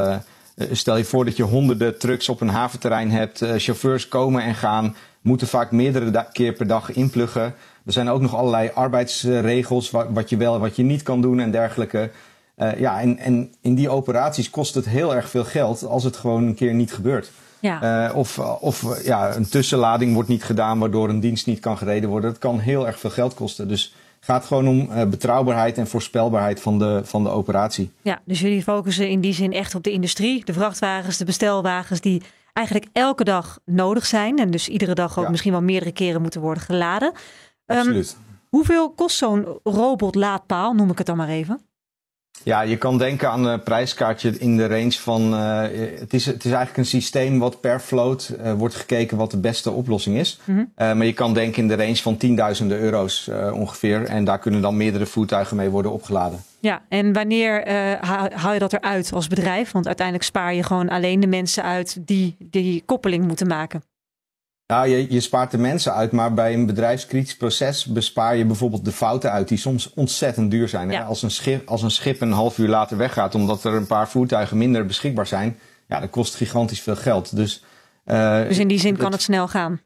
stel 0.73 0.97
je 0.97 1.05
voor 1.05 1.25
dat 1.25 1.37
je 1.37 1.43
honderden 1.43 1.99
trucks 1.99 2.29
op 2.29 2.41
een 2.41 2.49
haventerrein 2.49 3.11
hebt, 3.11 3.45
chauffeurs 3.57 4.09
komen 4.09 4.43
en 4.43 4.55
gaan, 4.55 4.97
moeten 5.21 5.47
vaak 5.47 5.71
meerdere 5.71 6.27
keer 6.33 6.53
per 6.53 6.67
dag 6.67 6.93
inpluggen. 6.93 7.55
Er 7.87 7.93
zijn 7.93 8.09
ook 8.09 8.21
nog 8.21 8.35
allerlei 8.35 8.71
arbeidsregels, 8.75 9.91
wat, 9.91 10.07
wat 10.11 10.31
je 10.31 10.37
wel 10.37 10.55
en 10.55 10.61
wat 10.61 10.77
je 10.77 10.83
niet 10.83 11.03
kan 11.03 11.21
doen 11.21 11.41
en 11.41 11.51
dergelijke. 11.51 12.11
ja, 12.57 13.01
en, 13.01 13.19
en 13.19 13.55
in 13.61 13.75
die 13.75 13.89
operaties 13.89 14.51
kost 14.51 14.75
het 14.75 14.87
heel 14.87 15.15
erg 15.15 15.29
veel 15.29 15.45
geld 15.45 15.85
als 15.85 16.05
het 16.05 16.17
gewoon 16.17 16.47
een 16.47 16.55
keer 16.55 16.75
niet 16.75 16.93
gebeurt. 16.93 17.31
Ja. 17.61 18.09
Uh, 18.09 18.17
of 18.17 18.39
of 18.39 19.05
ja, 19.05 19.35
een 19.35 19.49
tussenlading 19.49 20.15
wordt 20.15 20.29
niet 20.29 20.45
gedaan 20.45 20.79
waardoor 20.79 21.09
een 21.09 21.21
dienst 21.21 21.47
niet 21.47 21.61
kan 21.61 21.79
gereden 21.79 22.11
worden. 22.11 22.31
Dat 22.31 22.39
kan 22.39 22.59
heel 22.59 22.87
erg 22.87 22.99
veel 22.99 23.11
geld 23.11 23.35
kosten. 23.35 23.69
Dus 23.69 23.95
gaat 24.27 24.45
gewoon 24.45 24.69
om 24.69 24.89
uh, 24.91 25.05
betrouwbaarheid 25.05 25.79
en 25.79 25.87
voorspelbaarheid 25.87 26.61
van 26.61 26.79
de, 26.79 27.01
van 27.05 27.23
de 27.25 27.31
operatie. 27.31 27.91
Ja, 28.03 28.21
dus 28.25 28.41
jullie 28.41 28.63
focussen 28.63 29.09
in 29.09 29.21
die 29.21 29.33
zin 29.33 29.53
echt 29.53 29.75
op 29.75 29.83
de 29.83 29.91
industrie. 29.91 30.45
De 30.45 30.53
vrachtwagens, 30.53 31.17
de 31.17 31.25
bestelwagens 31.25 32.01
die 32.01 32.23
eigenlijk 32.53 32.87
elke 32.93 33.25
dag 33.25 33.59
nodig 33.65 34.07
zijn. 34.07 34.39
En 34.39 34.51
dus 34.51 34.69
iedere 34.69 34.95
dag 34.95 35.19
ook 35.19 35.25
Ja. 35.25 35.31
misschien 35.31 35.53
wel 35.53 35.63
meerdere 35.63 35.93
keren 35.93 36.23
moeten 36.23 36.41
worden 36.41 36.63
geladen. 36.63 37.13
Ehm, 37.67 37.79
Absoluut. 37.79 38.17
hoeveel 38.49 38.91
kost 38.91 39.17
zo'n 39.17 39.47
robotlaadpaal, 39.65 40.73
noem 40.73 40.91
ik 40.91 40.99
het 40.99 41.07
dan 41.07 41.17
maar 41.17 41.29
even? 41.29 41.61
Ja, 42.43 42.61
je 42.61 42.77
kan 42.77 42.99
denken 42.99 43.31
aan 43.31 43.45
een 43.45 43.63
prijskaartje 43.63 44.39
in 44.39 44.57
de 44.57 44.67
range 44.67 44.93
van. 44.93 45.35
eh, 45.35 45.61
het, 45.99 46.15
is, 46.15 46.27
het 46.27 46.45
is 46.45 46.51
eigenlijk 46.51 46.77
een 46.77 46.87
systeem 46.87 47.39
wat 47.39 47.61
per 47.61 47.81
float 47.81 48.29
eh, 48.29 48.53
wordt 48.53 48.75
gekeken 48.75 49.17
wat 49.17 49.31
de 49.31 49.39
beste 49.39 49.71
oplossing 49.71 50.17
is. 50.17 50.41
Mhm. 50.45 50.65
Eh, 50.75 50.93
maar 50.93 51.07
je 51.07 51.13
kan 51.13 51.35
denken 51.35 51.63
in 51.63 51.69
de 51.69 51.77
range 51.77 51.97
van 51.97 52.17
tienduizenden 52.17 52.79
euro's 52.79 53.31
ongeveer. 53.53 54.05
En 54.05 54.25
daar 54.25 54.39
kunnen 54.39 54.61
dan 54.61 54.77
meerdere 54.77 55.07
voertuigen 55.07 55.57
mee 55.57 55.69
worden 55.69 55.93
opgeladen. 55.93 56.43
Ja, 56.61 56.83
en 56.89 57.13
wanneer 57.13 57.69
haal, 58.01 58.29
haal 58.33 58.53
je 58.53 58.59
dat 58.59 58.73
eruit 58.73 59.13
als 59.13 59.29
bedrijf? 59.29 59.73
Want 59.73 59.87
uiteindelijk 59.87 60.27
spaar 60.27 60.55
je 60.55 60.63
gewoon 60.63 60.89
alleen 60.89 61.21
de 61.21 61.27
mensen 61.27 61.63
uit 61.63 62.07
die 62.07 62.37
die 62.39 62.83
koppeling 62.87 63.27
moeten 63.27 63.47
maken. 63.47 63.83
Ja, 64.67 64.83
je, 64.83 65.13
je 65.13 65.21
spaart 65.21 65.51
de 65.51 65.59
mensen 65.59 65.95
uit, 65.95 66.13
maar 66.13 66.35
bij 66.35 66.55
een 66.55 66.67
bedrijfskritisch 66.67 67.37
proces 67.37 67.85
bespaar 67.85 68.37
je 68.37 68.45
bijvoorbeeld 68.45 68.85
de 68.85 68.93
fouten 68.93 69.33
uit 69.33 69.49
die 69.49 69.59
soms 69.59 69.93
ontzettend 69.95 70.51
duur 70.51 70.69
zijn. 70.69 70.91
Ja. 70.91 71.03
Als, 71.03 71.23
een 71.23 71.31
schip, 71.31 71.69
als 71.69 71.83
een 71.83 71.91
schip 71.91 72.21
een 72.21 72.33
half 72.33 72.59
uur 72.59 72.69
later 72.69 72.97
weggaat 72.97 73.35
omdat 73.35 73.65
er 73.65 73.73
een 73.73 73.87
paar 73.87 74.09
voertuigen 74.09 74.59
minder 74.59 74.87
beschikbaar 74.87 75.27
zijn, 75.27 75.59
ja, 75.89 76.01
dat 76.01 76.11
kost 76.11 76.35
gigantisch 76.35 76.81
veel 76.81 76.97
geld. 76.97 77.37
Dus, 77.37 77.65
eh, 78.05 78.43
Dus 78.43 78.59
in 78.59 78.69
die 78.69 78.79
zin 78.79 78.97
kan 78.97 79.13
het 79.13 79.23
snel 79.23 79.49
gaan. 79.49 79.81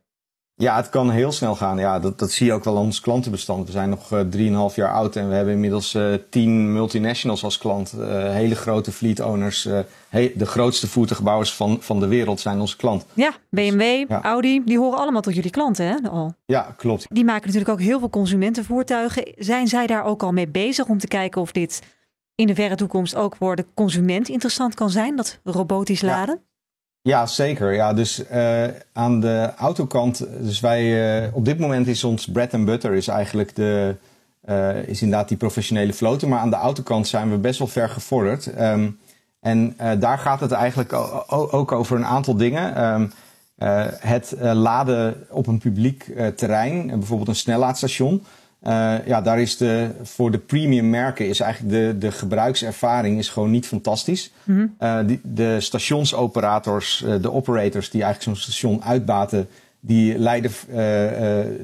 Ja, 0.61 0.77
het 0.77 0.89
kan 0.89 1.11
heel 1.11 1.33
snel 1.33 1.57
gaan. 1.57 1.79
Ja, 1.79 1.99
dat, 1.99 2.19
dat 2.19 2.31
zie 2.31 2.47
je 2.47 2.53
ook 2.53 2.65
wel 2.65 2.77
aan 2.77 2.83
ons 2.83 3.01
klantenbestand. 3.01 3.67
We 3.67 3.73
zijn 3.73 3.89
nog 3.89 4.13
eh, 4.13 4.21
drieënhalf 4.21 4.77
jaar 4.77 4.93
oud 4.93 5.17
en 5.17 5.29
we 5.29 5.35
hebben 5.35 5.55
inmiddels 5.55 5.95
eh, 5.95 6.13
tien 6.31 6.73
multinationals 6.73 7.45
als 7.45 7.59
klant. 7.59 7.93
Eh, 7.93 8.07
hele 8.31 8.55
grote 8.55 8.93
fleet 8.93 9.21
owners. 9.21 9.69
he- 10.09 10.33
de 10.37 10.47
grootste 10.47 10.89
voertuigbouwers 10.89 11.55
van, 11.55 11.77
van 11.81 12.01
de 12.01 12.07
wereld 12.07 12.41
zijn 12.41 12.61
onze 12.61 12.77
klant. 12.77 13.05
Ja, 13.15 13.31
BMW, 13.51 13.81
Ja. 14.09 14.23
Audi, 14.23 14.63
die 14.65 14.79
horen 14.79 14.99
allemaal 14.99 15.21
tot 15.23 15.35
jullie 15.35 15.51
klanten 15.51 15.87
hè, 15.87 16.09
al. 16.11 16.35
Ja, 16.47 16.75
klopt. 16.77 17.07
Die 17.09 17.25
maken 17.25 17.47
natuurlijk 17.47 17.73
ook 17.73 17.81
heel 17.87 17.99
veel 17.99 18.11
consumentenvoertuigen. 18.11 19.33
Zijn 19.37 19.69
zij 19.69 19.87
daar 19.87 20.05
ook 20.05 20.23
al 20.23 20.33
mee 20.33 20.49
bezig 20.49 20.87
om 20.87 20.99
te 20.99 21.07
kijken 21.09 21.41
of 21.41 21.53
dit 21.53 21.83
in 22.35 22.47
de 22.47 22.55
verre 22.55 22.75
toekomst 22.75 23.15
ook 23.15 23.37
voor 23.37 23.57
de 23.57 23.67
consument 23.75 24.29
interessant 24.29 24.75
kan 24.75 24.91
zijn, 24.91 25.17
dat 25.17 25.39
robotisch 25.45 26.03
laden? 26.03 26.35
Ja, 26.35 26.49
zeker. 27.27 27.73
Ja, 27.75 27.93
dus 27.93 28.27
eh, 28.27 28.65
aan 28.93 29.21
de 29.21 29.53
autokant, 29.57 30.27
dus 30.41 30.61
wij 30.61 31.23
eh, 31.25 31.35
op 31.35 31.45
dit 31.45 31.59
moment 31.59 31.87
is 31.87 32.05
ons 32.05 32.27
bread 32.27 32.55
and 32.55 32.65
butter 32.65 32.93
is 32.93 33.09
eigenlijk 33.09 33.55
de, 33.55 33.97
eh, 34.41 34.77
is 34.77 35.03
inderdaad 35.03 35.29
die 35.29 35.37
professionele 35.37 35.93
floten. 35.93 36.29
Maar 36.29 36.39
aan 36.39 36.51
de 36.51 36.57
autokant 36.57 37.09
zijn 37.09 37.31
we 37.31 37.39
best 37.39 37.59
wel 37.59 37.69
ver 37.69 37.89
gevorderd. 37.89 38.47
Ehm, 38.47 38.91
en 39.41 39.77
daar 39.99 40.19
gaat 40.19 40.41
het 40.41 40.53
eigenlijk 40.53 40.93
ook 41.29 41.73
over 41.73 41.97
een 41.97 42.07
aantal 42.07 42.37
dingen. 42.37 42.75
Ehm, 42.75 43.07
eh, 43.57 43.87
het 43.99 44.35
laden 44.39 45.27
op 45.31 45.47
een 45.47 45.59
publiek 45.59 46.13
terrein, 46.37 46.87
bijvoorbeeld 46.87 47.29
een 47.29 47.35
snellaadstation. 47.35 48.25
Eh, 48.61 48.95
ja, 49.07 49.21
daar 49.21 49.41
is 49.41 49.57
de, 49.57 49.91
voor 50.03 50.31
de 50.31 50.39
premium 50.39 50.91
merken 50.91 51.29
is 51.29 51.41
eigenlijk 51.41 51.75
de, 51.75 51.99
de 51.99 52.13
gebruikservaring 52.13 53.19
is 53.19 53.29
gewoon 53.29 53.51
niet 53.51 53.67
fantastisch. 53.67 54.33
Mhm. 54.45 54.67
Eh, 54.79 54.99
die, 55.07 55.21
de 55.23 55.61
stationsoperators, 55.61 57.05
eh, 57.05 57.15
de 57.23 57.33
operators 57.33 57.91
die 57.91 58.03
eigenlijk 58.03 58.37
zo'n 58.37 58.45
station 58.53 58.85
uitbaten, 58.85 59.49
die, 59.83 60.19
leiden, 60.19 60.51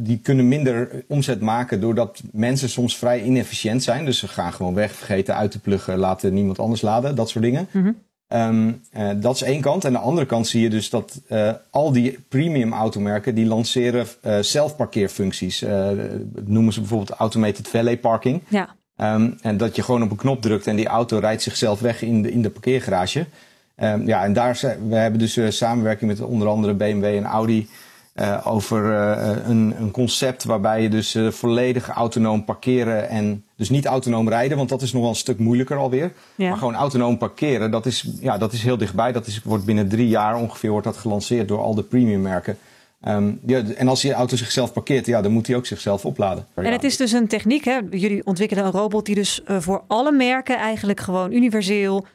die 0.05 0.19
kunnen 0.19 0.49
minder 0.49 1.05
omzet 1.09 1.41
maken 1.41 1.81
doordat 1.81 2.23
mensen 2.33 2.69
soms 2.69 2.97
vrij 2.97 3.23
inefficiënt 3.23 3.83
zijn. 3.83 4.05
Dus 4.05 4.19
ze 4.19 4.29
gaan 4.29 4.53
gewoon 4.53 4.75
weg, 4.75 4.93
vergeten 4.93 5.35
uit 5.35 5.51
te 5.51 5.61
pluggen, 5.61 5.99
laten 5.99 6.35
niemand 6.35 6.59
anders 6.59 6.83
laden, 6.83 7.15
dat 7.15 7.29
soort 7.29 7.45
dingen. 7.45 7.69
Mhm. 7.71 7.91
Ehm, 8.29 8.73
eh, 8.93 9.09
dat 9.17 9.35
is 9.35 9.43
één 9.43 9.61
kant. 9.61 9.85
En 9.85 9.95
aan 9.95 10.03
de 10.03 10.09
andere 10.09 10.27
kant 10.27 10.47
zie 10.47 10.63
je 10.63 10.71
dus 10.71 10.91
dat 10.91 11.21
eh, 11.29 11.53
al 11.71 11.93
die 11.93 12.19
premium 12.29 12.73
automerken 12.73 13.35
die 13.35 13.47
lanceren 13.47 14.07
eh 14.21 14.39
zelfparkeerfuncties. 14.39 15.59
Dat 15.59 16.47
noemen 16.47 16.73
ze 16.73 16.81
bijvoorbeeld 16.81 17.19
automated 17.19 17.69
valet 17.69 18.01
parking. 18.01 18.43
Ja, 18.49 18.75
Ehm, 18.97 19.31
en 19.41 19.57
dat 19.57 19.77
je 19.77 19.83
gewoon 19.83 20.03
op 20.03 20.11
een 20.11 20.17
knop 20.17 20.43
drukt 20.43 20.67
en 20.67 20.77
die 20.77 20.87
auto 20.87 21.19
rijdt 21.19 21.43
zichzelf 21.43 21.81
weg 21.81 22.03
in 22.03 22.23
de, 22.23 22.33
in 22.33 22.43
de 22.43 22.51
parkeergarage. 22.51 23.27
Ehm, 23.75 24.07
ja, 24.07 24.25
en 24.25 24.33
daar 24.33 24.59
we 24.89 24.95
hebben 24.95 25.21
dus 25.21 25.57
samenwerking 25.57 26.11
met 26.11 26.21
onder 26.21 26.49
andere 26.49 26.75
BMW 26.75 27.05
en 27.05 27.25
Audi 27.25 27.69
eh, 28.17 28.47
over 28.47 28.95
eh, 28.95 29.49
een, 29.49 29.75
een 29.79 29.91
concept 29.91 30.45
waarbij 30.45 30.83
je 30.83 30.89
dus 30.89 31.15
eh, 31.15 31.31
volledig 31.31 31.89
autonoom 31.89 32.45
parkeren 32.45 33.09
en 33.09 33.45
dus 33.57 33.71
niet 33.71 33.87
autonoom 33.87 34.29
rijden, 34.29 34.57
want 34.57 34.69
dat 34.69 34.83
is 34.83 34.93
nog 34.93 35.01
wel 35.01 35.11
een 35.11 35.17
stuk 35.17 35.39
moeilijker 35.39 35.77
alweer. 35.77 36.13
ja. 36.35 36.49
Maar 36.49 36.59
gewoon 36.59 36.75
autonoom 36.75 37.19
parkeren, 37.19 37.71
dat 37.71 37.87
is, 37.87 38.09
ja, 38.21 38.39
dat 38.39 38.53
is 38.53 38.63
heel 38.63 38.77
dichtbij. 38.77 39.13
Dat 39.13 39.27
is, 39.27 39.43
wordt 39.45 39.65
binnen 39.65 39.89
drie 39.89 40.09
jaar 40.09 40.37
ongeveer 40.37 40.71
wordt 40.71 40.87
dat 40.87 40.97
gelanceerd 40.97 41.49
door 41.49 41.61
al 41.61 41.75
de 41.75 41.83
premium 41.83 42.21
merken. 42.21 42.59
Ehm, 43.01 43.33
ja, 43.47 43.63
en 43.63 43.89
als 43.89 44.01
die 44.01 44.13
auto 44.13 44.37
zichzelf 44.37 44.73
parkeert, 44.73 45.07
ja, 45.07 45.23
dan 45.23 45.33
moet 45.33 45.47
hij 45.47 45.57
ook 45.57 45.67
zichzelf 45.67 46.05
opladen. 46.05 46.47
En 46.55 46.73
het 46.73 46.85
is 46.85 46.97
dus 46.97 47.13
een 47.13 47.29
techniek, 47.29 47.65
hè? 47.65 47.79
jullie 47.91 48.27
ontwikkelen 48.27 48.65
een 48.65 48.71
robot 48.71 49.07
die 49.07 49.15
dus 49.15 49.41
voor 49.47 49.85
alle 49.87 50.13
merken 50.13 50.57
eigenlijk 50.57 51.01
gewoon 51.01 51.33
universeel 51.33 52.07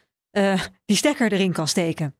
die 0.84 0.96
stekker 0.96 1.32
erin 1.32 1.52
kan 1.52 1.68
steken. 1.68 2.14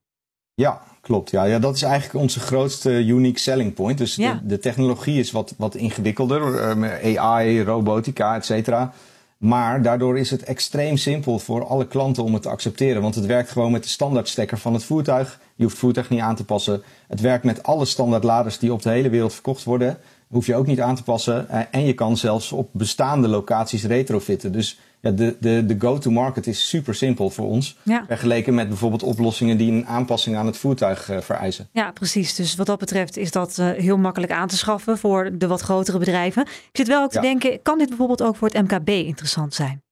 Ja, 0.54 0.82
klopt. 1.02 1.30
Ja, 1.30 1.44
ja, 1.44 1.58
dat 1.58 1.74
is 1.74 1.82
eigenlijk 1.82 2.14
onze 2.24 2.40
grootste 2.40 2.90
unique 3.04 3.38
selling 3.38 3.74
point. 3.74 3.98
Dus 3.98 4.14
Ja. 4.16 4.32
de, 4.34 4.46
de 4.46 4.58
technologie 4.58 5.18
is 5.18 5.30
wat, 5.30 5.54
wat 5.58 5.74
ingewikkelder. 5.74 6.54
eh, 7.00 7.16
AI, 7.22 7.62
robotica, 7.62 8.36
et 8.36 8.44
cetera. 8.44 8.92
Maar 9.38 9.82
daardoor 9.82 10.18
is 10.18 10.30
het 10.30 10.42
extreem 10.42 10.96
simpel 10.96 11.38
voor 11.38 11.66
alle 11.66 11.86
klanten 11.86 12.24
om 12.24 12.32
het 12.32 12.42
te 12.42 12.48
accepteren. 12.48 13.02
Want 13.02 13.14
het 13.14 13.26
werkt 13.26 13.50
gewoon 13.50 13.72
met 13.72 13.82
de 13.82 13.88
standaard 13.88 14.28
stekker 14.28 14.58
van 14.58 14.72
het 14.74 14.84
voertuig. 14.84 15.40
Je 15.54 15.62
hoeft 15.62 15.74
het 15.74 15.84
voertuig 15.84 16.10
niet 16.10 16.20
aan 16.20 16.36
te 16.36 16.44
passen. 16.44 16.82
Het 17.08 17.20
werkt 17.20 17.44
met 17.44 17.62
alle 17.62 17.84
standaard 17.84 18.24
laders 18.24 18.58
die 18.58 18.72
op 18.72 18.82
de 18.82 18.90
hele 18.90 19.08
wereld 19.10 19.32
verkocht 19.32 19.64
worden. 19.64 19.98
Hoef 20.28 20.46
je 20.46 20.54
ook 20.54 20.66
niet 20.66 20.80
aan 20.80 20.94
te 20.96 21.02
passen. 21.02 21.48
Eh, 21.48 21.60
En 21.70 21.84
je 21.86 21.92
kan 21.92 22.16
zelfs 22.16 22.52
op 22.52 22.68
bestaande 22.72 23.28
locaties 23.28 23.84
retrofitten. 23.84 24.52
Dus 24.52 24.78
ja, 25.02 25.10
de, 25.10 25.36
de, 25.40 25.66
de 25.66 25.76
go-to-market 25.78 26.46
is 26.46 26.68
super 26.68 26.94
simpel 26.94 27.30
voor 27.30 27.46
ons. 27.46 27.76
Ja. 27.82 28.04
Vergeleken 28.06 28.54
met 28.54 28.68
bijvoorbeeld 28.68 29.02
oplossingen 29.02 29.56
die 29.56 29.72
een 29.72 29.86
aanpassing 29.86 30.36
aan 30.36 30.46
het 30.46 30.56
voertuig 30.56 31.08
eh, 31.10 31.20
vereisen. 31.20 31.68
Ja, 31.72 31.90
precies. 31.90 32.34
Dus 32.34 32.54
wat 32.56 32.66
dat 32.66 32.78
betreft 32.78 33.16
is 33.16 33.30
dat 33.30 33.58
eh, 33.58 33.70
heel 33.70 33.96
makkelijk 33.96 34.32
aan 34.32 34.48
te 34.48 34.56
schaffen 34.56 34.98
voor 34.98 35.30
de 35.38 35.46
wat 35.46 35.60
grotere 35.60 35.98
bedrijven. 35.98 36.42
Ik 36.42 36.70
zit 36.72 36.88
wel 36.88 37.02
ook 37.02 37.10
te 37.10 37.16
Ja. 37.16 37.22
denken, 37.22 37.62
kan 37.62 37.78
dit 37.78 37.88
bijvoorbeeld 37.88 38.22
ook 38.22 38.36
voor 38.36 38.48
het 38.48 38.62
MKB 38.70 38.88
interessant 38.88 39.54
zijn? 39.54 39.82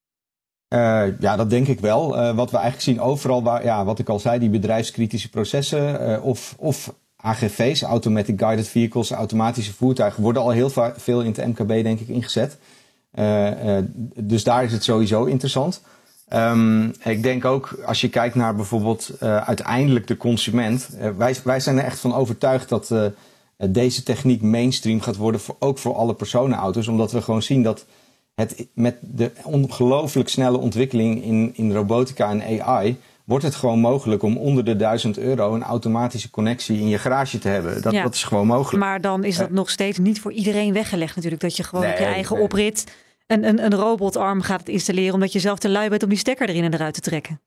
Eh, 0.68 1.02
ja, 1.20 1.36
dat 1.36 1.50
denk 1.50 1.66
ik 1.66 1.80
wel. 1.80 2.08
Wat 2.34 2.50
we 2.50 2.56
eigenlijk 2.56 2.80
zien 2.82 3.00
overal, 3.00 3.42
waar, 3.42 3.64
ja, 3.64 3.84
wat 3.84 3.98
ik 3.98 4.08
al 4.08 4.18
zei, 4.18 4.38
die 4.38 4.50
bedrijfskritische 4.50 5.30
processen 5.30 6.22
of, 6.22 6.54
of 6.58 6.94
AGV's, 7.16 7.82
Automatic 7.82 8.38
Guided 8.40 8.68
Vehicles, 8.68 9.10
automatische 9.10 9.74
voertuigen, 9.74 10.22
worden 10.22 10.42
al 10.42 10.50
heel 10.50 10.70
veel 10.96 11.20
in 11.20 11.34
het 11.36 11.46
MKB 11.46 11.68
denk 11.68 12.00
ik 12.00 12.08
ingezet. 12.08 12.58
Eh, 13.10 13.78
eh, 13.78 13.84
dus 14.16 14.44
daar 14.44 14.64
is 14.64 14.72
het 14.72 14.84
sowieso 14.84 15.24
interessant. 15.24 15.82
Ehm, 16.28 16.88
ik 17.04 17.22
denk 17.22 17.44
ook, 17.44 17.78
als 17.86 18.00
je 18.00 18.08
kijkt 18.08 18.34
naar 18.34 18.54
bijvoorbeeld 18.54 19.10
eh, 19.18 19.36
uiteindelijk 19.36 20.06
de 20.06 20.16
consument. 20.16 20.88
wij, 21.16 21.36
wij 21.44 21.60
zijn 21.60 21.78
er 21.78 21.84
echt 21.84 21.98
van 21.98 22.14
overtuigd 22.14 22.68
dat 22.68 22.92
deze 23.70 24.02
techniek 24.02 24.42
mainstream 24.42 25.00
gaat 25.00 25.16
worden, 25.16 25.40
voor, 25.40 25.56
ook 25.58 25.78
voor 25.78 25.94
alle 25.94 26.14
personenauto's. 26.14 26.88
Omdat 26.88 27.12
we 27.12 27.22
gewoon 27.22 27.42
zien 27.42 27.62
dat 27.62 27.86
het 28.34 28.66
met 28.74 28.96
de 29.00 29.30
ongelooflijk 29.42 30.28
snelle 30.28 30.58
ontwikkeling 30.58 31.22
in, 31.22 31.50
in 31.54 31.72
robotica 31.72 32.30
en 32.30 32.62
AI 32.62 32.98
wordt 33.30 33.44
het 33.44 33.54
gewoon 33.54 33.80
mogelijk 33.80 34.22
om 34.22 34.36
onder 34.36 34.64
de 34.64 34.76
1000 34.76 35.18
euro 35.18 35.54
een 35.54 35.62
automatische 35.62 36.30
connectie 36.30 36.78
in 36.80 36.88
je 36.88 36.98
garage 36.98 37.38
te 37.38 37.48
hebben. 37.48 37.82
Dat, 37.82 37.92
Ja. 37.92 38.02
dat 38.02 38.14
is 38.14 38.24
gewoon 38.24 38.46
mogelijk. 38.46 38.84
Maar 38.84 39.00
dan 39.00 39.24
is 39.24 39.36
dat 39.36 39.50
nog 39.50 39.70
steeds 39.70 39.98
niet 39.98 40.20
voor 40.20 40.32
iedereen 40.32 40.72
weggelegd 40.72 41.14
natuurlijk. 41.14 41.42
Dat 41.42 41.56
je 41.56 41.62
gewoon 41.62 41.86
op 41.86 41.98
je 41.98 42.04
eigen 42.04 42.34
nee. 42.36 42.44
oprit 42.44 42.84
een, 43.26 43.44
een, 43.48 43.64
een 43.64 43.74
robotarm 43.74 44.40
gaat 44.40 44.68
installeren... 44.68 45.14
omdat 45.14 45.32
je 45.32 45.38
zelf 45.38 45.58
te 45.58 45.68
lui 45.68 45.88
bent 45.88 46.02
om 46.02 46.08
die 46.08 46.18
stekker 46.18 46.48
erin 46.48 46.64
en 46.64 46.74
eruit 46.74 46.94
te 46.94 47.00
trekken. 47.00 47.40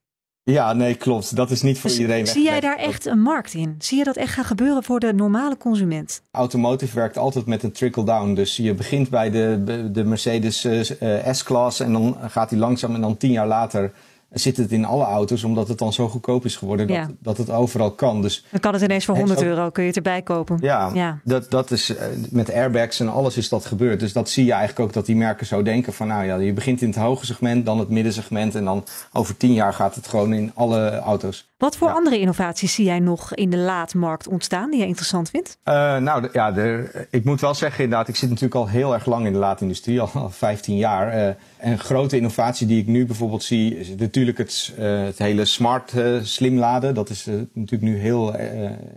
Ja, 0.43 0.73
nee, 0.73 0.95
klopt. 0.95 1.35
Dat 1.35 1.51
is 1.51 1.61
niet 1.61 1.79
voor 1.79 1.89
Dus 1.89 1.99
iedereen 1.99 2.27
zie 2.27 2.43
jij 2.43 2.51
weggelegd. 2.51 2.77
daar 2.79 2.89
echt 2.89 3.05
een 3.05 3.21
markt 3.21 3.53
in? 3.53 3.75
Zie 3.79 3.97
je 3.97 4.03
dat 4.03 4.15
echt 4.15 4.33
gaan 4.33 4.43
gebeuren 4.45 4.83
voor 4.83 4.99
de 4.99 5.13
normale 5.13 5.57
consument? 5.57 6.21
Automotive 6.31 6.95
werkt 6.95 7.17
altijd 7.17 7.45
met 7.45 7.63
een 7.63 7.71
trickle-down. 7.71 8.33
Dus 8.33 8.57
je 8.57 8.73
begint 8.73 9.09
bij 9.09 9.29
de, 9.29 9.89
de 9.91 10.03
Mercedes 10.03 10.65
eh, 10.65 11.31
S-Class 11.31 11.79
en 11.79 11.93
dan 11.93 12.17
gaat 12.27 12.49
hij 12.49 12.59
langzaam 12.59 12.95
en 12.95 13.01
dan 13.01 13.17
tien 13.17 13.31
jaar 13.31 13.47
later 13.47 13.91
zit 14.33 14.57
het 14.57 14.71
in 14.71 14.85
alle 14.85 15.03
auto's, 15.03 15.43
omdat 15.43 15.67
het 15.67 15.77
dan 15.77 15.93
zo 15.93 16.09
goedkoop 16.09 16.45
is 16.45 16.55
geworden 16.55 16.87
dat, 16.87 16.95
Ja. 16.95 17.09
dat 17.19 17.37
het 17.37 17.49
overal 17.49 17.91
kan. 17.91 18.21
Dus 18.21 18.45
Dan 18.51 18.59
kan 18.59 18.73
het 18.73 18.81
ineens 18.81 19.05
voor 19.05 19.13
En 19.13 19.19
100 19.19 19.39
ook- 19.39 19.45
euro, 19.45 19.69
kun 19.69 19.81
je 19.83 19.87
het 19.87 19.97
erbij 19.97 20.21
kopen. 20.21 20.57
ja, 20.61 20.91
Ja. 20.93 21.19
Dat, 21.23 21.51
dat 21.51 21.71
is 21.71 21.95
eh, 21.95 22.05
met 22.29 22.51
airbags 22.53 22.99
en 22.99 23.09
alles 23.09 23.37
is 23.37 23.49
dat 23.49 23.65
gebeurd. 23.65 23.99
Dus 23.99 24.13
dat 24.13 24.29
zie 24.29 24.45
je 24.45 24.51
eigenlijk 24.51 24.79
ook 24.79 24.93
dat 24.93 25.05
die 25.05 25.15
merken 25.15 25.45
zo 25.45 25.61
denken 25.63 25.93
van 25.93 26.07
nou 26.07 26.25
ja, 26.25 26.35
je 26.35 26.53
begint 26.53 26.81
in 26.81 26.87
het 26.87 26.97
hoge 26.97 27.25
segment, 27.25 27.65
dan 27.65 27.79
het 27.79 27.89
middensegment 27.89 28.55
en 28.55 28.65
dan 28.65 28.83
over 29.13 29.37
tien 29.37 29.53
jaar 29.53 29.73
gaat 29.73 29.95
het 29.95 30.07
gewoon 30.07 30.33
in 30.33 30.51
alle 30.55 30.97
auto's. 30.97 31.51
Wat 31.63 31.77
voor 31.77 31.87
Ja. 31.87 31.93
andere 31.93 32.19
innovaties 32.19 32.73
zie 32.73 32.85
jij 32.85 32.99
nog 32.99 33.33
in 33.33 33.49
de 33.49 33.57
laadmarkt 33.57 34.27
ontstaan 34.27 34.69
die 34.69 34.79
jij 34.79 34.87
interessant 34.87 35.29
vindt? 35.29 35.57
Eh, 35.63 35.97
nou 35.97 36.21
de- 36.21 36.29
ja, 36.33 36.51
de, 36.51 36.89
ik 37.09 37.23
moet 37.23 37.41
wel 37.41 37.53
zeggen 37.55 37.83
inderdaad, 37.83 38.07
ik 38.07 38.15
zit 38.15 38.29
natuurlijk 38.29 38.55
al 38.55 38.67
heel 38.67 38.93
erg 38.93 39.05
lang 39.05 39.25
in 39.25 39.33
de 39.33 39.39
laadindustrie, 39.39 40.01
al, 40.01 40.09
al 40.13 40.29
15 40.29 40.77
jaar. 40.77 41.07
Eh, 41.11 41.27
en 41.27 41.71
een 41.71 41.79
grote 41.79 42.15
innovatie 42.17 42.67
die 42.67 42.81
ik 42.81 42.87
nu 42.87 43.05
bijvoorbeeld 43.05 43.43
zie, 43.43 43.79
is 43.79 43.95
natuurlijk 43.97 44.37
het, 44.37 44.73
eh, 44.77 45.03
het 45.03 45.17
hele 45.17 45.45
smart 45.45 45.93
slim 46.21 46.57
laden. 46.57 46.93
Dat 46.93 47.09
is 47.09 47.25
natuurlijk 47.53 47.91
nu 47.91 47.97
heel, 47.97 48.33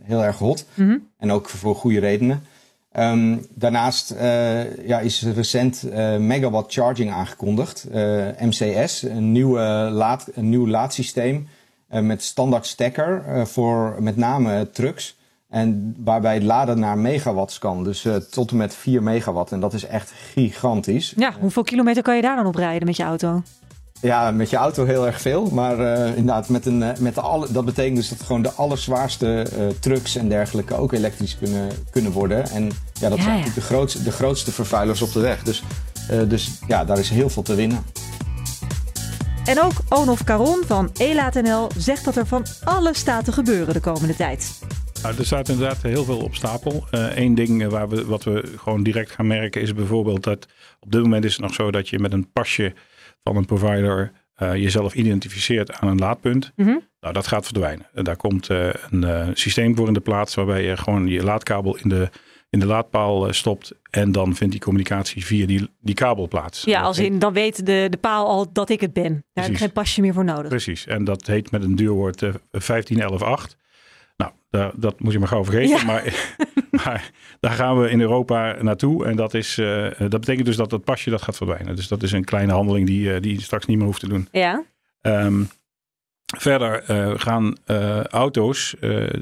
heel 0.03 0.25
erg 0.25 0.39
hot. 0.39 0.67
Mhm. 0.75 0.97
En 1.19 1.31
ook 1.33 1.49
voor 1.49 1.75
goede 1.75 2.01
redenen. 2.01 2.43
Ehm, 2.93 3.37
daarnaast 3.55 4.11
eh, 4.11 4.87
ja, 4.87 5.01
is 5.01 5.23
recent 5.35 5.83
megawatt 6.19 6.73
charging 6.73 7.13
aangekondigd. 7.13 7.87
MCS, 8.41 9.03
een, 9.03 9.33
nieuwe 9.33 9.61
laad, 9.93 10.29
een 10.35 10.49
nieuw 10.49 10.69
laadsysteem 10.69 11.49
met 11.89 12.23
standaard 12.23 12.67
stekker 12.67 13.25
eh, 13.27 13.45
voor 13.45 13.97
met 14.01 14.17
name 14.17 14.71
trucks. 14.71 15.17
En 15.49 15.97
waarbij 15.99 16.35
het 16.35 16.43
laden 16.43 16.79
naar 16.79 16.99
megawatts 16.99 17.59
kan. 17.59 17.85
Dus 17.85 18.05
eh, 18.05 18.15
tot 18.17 18.51
en 18.51 18.57
met 18.57 18.75
4 18.75 19.03
megawatt. 19.03 19.53
En 19.53 19.61
dat 19.61 19.73
is 19.73 19.85
echt 19.85 20.13
gigantisch. 20.33 21.13
Ja, 21.17 21.33
hoeveel 21.41 21.63
kilometer 21.63 22.03
kan 22.03 22.17
je 22.17 22.23
daar 22.23 22.37
dan 22.37 22.47
op 22.47 22.55
rijden 22.55 22.87
met 22.87 22.97
je 22.97 23.03
auto? 23.03 23.43
Ja, 24.01 24.31
met 24.31 24.51
je 24.51 24.57
auto 24.57 24.85
heel 24.85 25.07
erg 25.07 25.21
veel. 25.21 25.49
Maar 25.53 25.79
eh, 25.81 26.09
inderdaad, 26.09 26.49
met 26.49 26.67
een, 26.67 26.83
eh, 26.83 26.99
met 26.99 27.15
de 27.15 27.21
alle, 27.21 27.53
dat 27.53 27.65
betekent 27.65 27.97
dus 27.97 28.09
dat 28.09 28.23
gewoon 28.23 28.43
de 28.43 28.53
allerzwaarste 28.53 29.43
eh, 29.43 29.67
trucks 29.81 30.17
en 30.17 30.29
dergelijke 30.29 30.75
ook 30.77 30.93
elektrisch 30.93 31.39
kunnen, 31.39 31.69
kunnen 31.91 32.13
worden. 32.13 32.51
En 32.51 32.71
ja, 33.01 33.09
dat 33.09 33.19
Ja, 33.19 33.25
zijn 33.25 33.37
ja. 33.39 33.45
natuurlijk 33.45 33.55
de 33.55 33.61
grootste, 33.61 34.03
de 34.03 34.13
grootste 34.13 34.53
vervuilers 34.53 35.03
op 35.03 35.13
de 35.13 35.21
weg. 35.21 35.43
Dus, 35.43 35.63
eh, 36.11 36.19
dus 36.29 36.51
ja, 36.67 36.85
daar 36.85 36.99
is 36.99 37.11
heel 37.11 37.29
veel 37.29 37.43
te 37.43 37.55
winnen. 37.55 37.85
En 39.47 39.61
ook 39.61 39.73
Onof 39.89 40.25
Caron 40.25 40.63
van 40.67 40.91
Elaat.nl 40.97 41.69
zegt 41.77 42.05
dat 42.05 42.17
er 42.17 42.27
van 42.27 42.45
alles 42.65 42.99
staat 42.99 43.25
te 43.25 43.33
gebeuren 43.33 43.75
de 43.75 43.81
komende 43.81 44.17
tijd. 44.17 44.61
Nou, 45.03 45.19
er 45.19 45.27
staat 45.27 45.49
inderdaad 45.49 45.83
heel 45.83 46.05
veel 46.05 46.19
op 46.19 46.35
stapel. 46.35 46.87
Eén 46.91 47.35
ding 47.35 47.63
eh, 47.63 47.69
waar 47.69 47.89
we, 47.89 48.07
wat 48.07 48.25
we 48.25 48.53
gewoon 48.57 48.83
direct 48.83 49.11
gaan 49.11 49.27
merken 49.27 49.61
is 49.61 49.75
bijvoorbeeld 49.75 50.23
dat 50.23 50.47
op 50.81 50.93
dit 50.93 51.03
moment 51.03 51.25
is 51.25 51.33
het 51.33 51.41
nog 51.41 51.55
zo 51.55 51.71
dat 51.71 51.89
je 51.89 51.99
met 51.99 52.13
een 52.13 52.33
pasje 52.33 52.75
van 53.23 53.37
een 53.37 53.45
provider 53.45 54.13
eh, 54.37 54.55
jezelf 54.55 54.95
identificeert 54.95 55.73
aan 55.73 55.89
een 55.89 55.99
laadpunt. 55.99 56.53
Mhm. 56.57 56.77
Nou, 57.01 57.15
dat 57.15 57.27
gaat 57.27 57.45
verdwijnen. 57.45 57.87
En 57.95 58.05
daar 58.05 58.17
komt 58.17 58.51
eh, 58.51 58.69
een 58.91 59.05
eh, 59.05 59.29
systeem 59.33 59.77
voor 59.77 59.87
in 59.87 59.93
de 59.93 60.01
plaats 60.01 60.35
waarbij 60.35 60.63
je 60.63 60.77
gewoon 60.77 61.07
je 61.07 61.23
laadkabel 61.23 61.77
in 61.77 61.89
de, 61.89 62.09
in 62.57 62.63
de 62.63 62.73
laadpaal 62.73 63.27
eh, 63.27 63.33
stopt. 63.33 63.73
En 63.91 64.13
dan 64.13 64.35
vindt 64.35 64.53
die 64.53 64.63
communicatie 64.63 65.25
via 65.25 65.47
die, 65.47 65.69
die 65.81 65.95
kabel 65.95 66.29
plaats. 66.29 66.65
Ja, 66.65 66.81
als 66.81 66.99
in 66.99 67.19
dan 67.19 67.33
weet 67.33 67.67
de, 67.67 67.87
de 67.91 67.97
paal 67.97 68.27
al 68.27 68.53
dat 68.53 68.69
ik 68.71 68.81
het 68.81 68.93
ben. 68.93 69.25
Daar 69.33 69.45
heb 69.45 69.53
ik 69.53 69.59
geen 69.59 69.73
pasje 69.73 70.01
meer 70.01 70.13
voor 70.13 70.25
nodig. 70.25 70.49
Precies. 70.49 70.87
En 70.87 71.05
dat 71.05 71.27
heet 71.27 71.51
met 71.51 71.63
een 71.63 71.77
duurwoord 71.77 72.23
eh 72.23 72.35
15118. 72.51 73.59
Nou, 74.17 74.33
daar, 74.51 74.73
dat 74.77 75.01
moet 75.01 75.13
je 75.13 75.19
maar 75.19 75.29
gauw 75.29 75.45
vergeten. 75.45 75.77
Ja. 75.77 75.85
Maar, 75.85 76.37
maar 76.85 77.11
daar 77.41 77.53
gaan 77.53 77.81
we 77.81 77.91
in 77.91 78.01
Europa 78.01 78.57
naartoe. 78.61 79.07
En 79.07 79.17
dat, 79.17 79.35
is, 79.35 79.59
eh, 79.59 79.91
dat 79.99 80.21
betekent 80.21 80.47
dus 80.47 80.57
dat 80.57 80.71
dat 80.71 80.85
pasje 80.85 81.11
dat 81.11 81.23
gaat 81.23 81.37
verdwijnen. 81.37 81.77
Dus 81.77 81.89
dat 81.89 82.03
is 82.03 82.13
een 82.13 82.25
kleine 82.25 82.53
handeling 82.53 82.87
die, 82.87 83.21
die 83.21 83.35
je 83.35 83.41
straks 83.41 83.67
niet 83.67 83.77
meer 83.77 83.87
hoeft 83.87 84.01
te 84.01 84.09
doen. 84.09 84.29
Ja, 84.33 84.65
Ehm, 85.01 85.43
verder 86.37 86.83
gaan 87.21 87.57
auto's, 88.11 88.75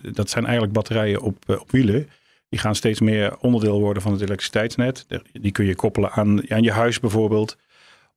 dat 0.02 0.30
zijn 0.30 0.44
eigenlijk 0.44 0.72
batterijen 0.72 1.20
op, 1.20 1.36
op 1.46 1.70
wielen. 1.70 2.08
Die 2.54 2.62
gaan 2.62 2.74
steeds 2.74 3.00
meer 3.00 3.36
onderdeel 3.38 3.80
worden 3.80 4.02
van 4.02 4.12
het 4.12 4.20
elektriciteitsnet. 4.20 5.06
Die 5.32 5.52
kun 5.52 5.64
je 5.64 5.74
koppelen 5.74 6.10
aan, 6.10 6.50
aan 6.50 6.62
je 6.62 6.72
huis 6.72 7.00
bijvoorbeeld. 7.00 7.56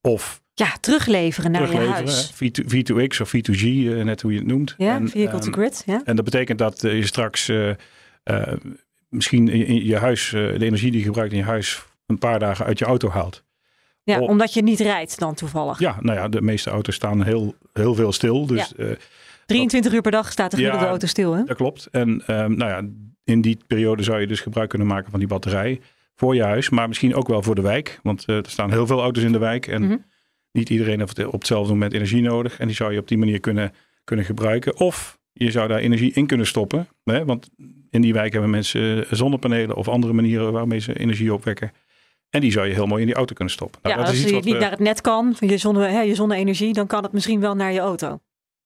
Of 0.02 0.42
ja 0.54 0.78
terugleveren 0.80 1.52
naar 1.52 1.72
je 1.72 1.78
huis. 1.78 2.34
hè. 2.38 2.50
V2, 2.50 2.66
V2X 2.66 3.22
of 3.22 3.30
V2G, 3.36 3.64
eh, 3.64 4.04
net 4.04 4.22
hoe 4.22 4.32
je 4.32 4.38
het 4.38 4.48
noemt. 4.48 4.76
Ja, 4.78 4.96
En, 4.96 5.10
vehicle 5.10 5.40
to 5.40 5.46
ehm, 5.46 5.54
grid. 5.54 5.84
Ja. 5.86 6.02
En 6.06 6.16
dat 6.16 6.26
betekent 6.26 6.60
dat 6.60 6.84
eh, 6.84 6.96
je 6.96 7.06
straks 7.06 7.50
eh, 7.50 8.54
misschien 9.10 9.48
in, 9.48 9.86
je 9.86 9.98
huis, 9.98 10.30
de 10.30 10.66
energie 10.66 10.92
die 10.92 11.00
je 11.00 11.06
gebruikt 11.06 11.32
in 11.32 11.38
je 11.40 11.46
huis, 11.46 11.84
een 12.06 12.20
paar 12.20 12.40
dagen 12.40 12.66
uit 12.66 12.80
je 12.80 12.86
auto 12.86 13.10
haalt. 13.10 13.44
ja, 14.04 14.20
omdat 14.20 14.54
je 14.54 14.62
niet 14.64 14.80
rijdt 14.80 15.20
dan 15.20 15.34
toevallig. 15.34 15.80
Ja, 15.80 15.98
nou 16.00 16.18
ja, 16.18 16.28
de 16.28 16.42
meeste 16.42 16.70
auto's 16.70 16.96
staan 16.96 17.24
heel, 17.24 17.56
heel 17.74 17.96
veel 17.96 18.12
stil. 18.12 18.46
Dus 18.46 18.76
eh, 18.76 18.88
23 19.48 19.94
uur 19.94 20.02
per 20.02 20.12
dag 20.12 20.32
staat 20.32 20.50
de 20.52 20.56
gemiddelde 20.56 20.86
Ja, 20.86 20.92
auto 20.92 21.08
stil. 21.08 21.34
Hè? 21.34 21.44
dat 21.44 21.58
klopt. 21.58 21.88
En 21.92 22.24
ehm, 22.26 22.56
nou 22.58 22.72
ja, 22.72 22.90
in 23.24 23.42
die 23.42 23.58
periode 23.68 24.04
zou 24.04 24.20
je 24.20 24.28
dus 24.28 24.40
gebruik 24.42 24.70
kunnen 24.70 24.88
maken 24.88 25.10
van 25.12 25.20
die 25.20 25.28
batterij 25.28 25.80
voor 26.16 26.36
je 26.36 26.44
huis, 26.44 26.70
maar 26.70 26.88
misschien 26.88 27.16
ook 27.16 27.28
wel 27.28 27.42
voor 27.42 27.56
de 27.56 27.62
wijk. 27.62 28.00
Want 28.04 28.26
eh, 28.26 28.36
er 28.36 28.50
staan 28.50 28.72
heel 28.72 28.88
veel 28.88 29.02
auto's 29.02 29.24
in 29.24 29.32
de 29.32 29.38
wijk 29.38 29.68
en 29.68 29.82
Mhm. 29.82 29.98
niet 30.52 30.70
iedereen 30.70 31.00
heeft 31.00 31.26
op 31.26 31.32
hetzelfde 31.32 31.74
moment 31.74 31.94
energie 31.94 32.22
nodig. 32.22 32.60
En 32.60 32.68
die 32.68 32.76
zou 32.76 32.94
je 32.94 33.00
op 33.00 33.08
die 33.08 33.18
manier 33.18 33.40
kunnen, 33.40 33.74
kunnen 34.04 34.26
gebruiken. 34.26 34.80
Of 34.80 35.18
je 35.34 35.52
zou 35.52 35.68
daar 35.68 35.80
energie 35.80 36.12
in 36.14 36.28
kunnen 36.28 36.48
stoppen. 36.48 36.88
Hè? 37.04 37.26
Want 37.26 37.50
in 37.90 38.02
die 38.02 38.14
wijk 38.14 38.32
hebben 38.32 38.50
mensen 38.52 39.06
eh, 39.06 39.14
zonnepanelen 39.14 39.76
of 39.76 39.88
andere 39.88 40.14
manieren 40.14 40.52
waarmee 40.52 40.80
ze 40.80 41.00
energie 41.00 41.34
opwekken. 41.34 41.72
En 42.30 42.42
die 42.42 42.52
zou 42.52 42.68
je 42.68 42.74
heel 42.74 42.86
mooi 42.88 43.02
in 43.02 43.08
die 43.08 43.16
auto 43.16 43.34
kunnen 43.34 43.54
stoppen. 43.54 43.80
Nou, 43.84 43.96
ja, 43.96 44.02
dat 44.02 44.10
als 44.12 44.24
je 44.24 44.34
niet 44.36 44.44
we- 44.46 44.60
naar 44.60 44.72
het 44.72 44.80
net 44.80 45.02
kan, 45.02 45.36
van 45.36 45.48
je, 45.48 45.58
zonne, 45.58 45.88
hè, 45.88 46.02
je 46.02 46.16
zonne-energie, 46.16 46.74
dan 46.74 46.88
kan 46.88 47.04
het 47.04 47.12
misschien 47.12 47.40
wel 47.40 47.56
naar 47.56 47.74
je 47.74 47.80
auto. 47.80 48.20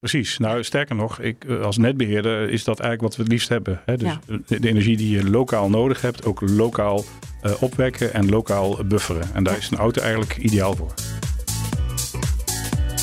Precies. 0.08 0.38
Nou, 0.38 0.62
sterker 0.62 0.96
nog, 0.96 1.20
ik, 1.20 1.44
eh, 1.44 1.60
als 1.60 1.76
netbeheerder 1.76 2.50
is 2.50 2.64
dat 2.64 2.80
eigenlijk 2.80 3.02
wat 3.02 3.16
we 3.16 3.22
het 3.22 3.32
liefst 3.32 3.48
hebben. 3.48 3.80
Hè? 3.84 3.96
Dus 3.96 4.08
Ja. 4.08 4.20
de, 4.46 4.60
de 4.60 4.68
energie 4.68 4.96
die 4.96 5.10
je 5.16 5.30
lokaal 5.30 5.68
nodig 5.70 6.00
hebt, 6.00 6.24
ook 6.24 6.40
lokaal 6.40 7.04
eh, 7.42 7.52
opwekken 7.62 8.14
en 8.14 8.28
lokaal 8.28 8.84
bufferen. 8.84 9.34
En 9.34 9.44
daar 9.44 9.56
is 9.56 9.70
een 9.70 9.78
auto 9.78 10.00
eigenlijk 10.02 10.36
ideaal 10.36 10.76
voor. 10.76 10.94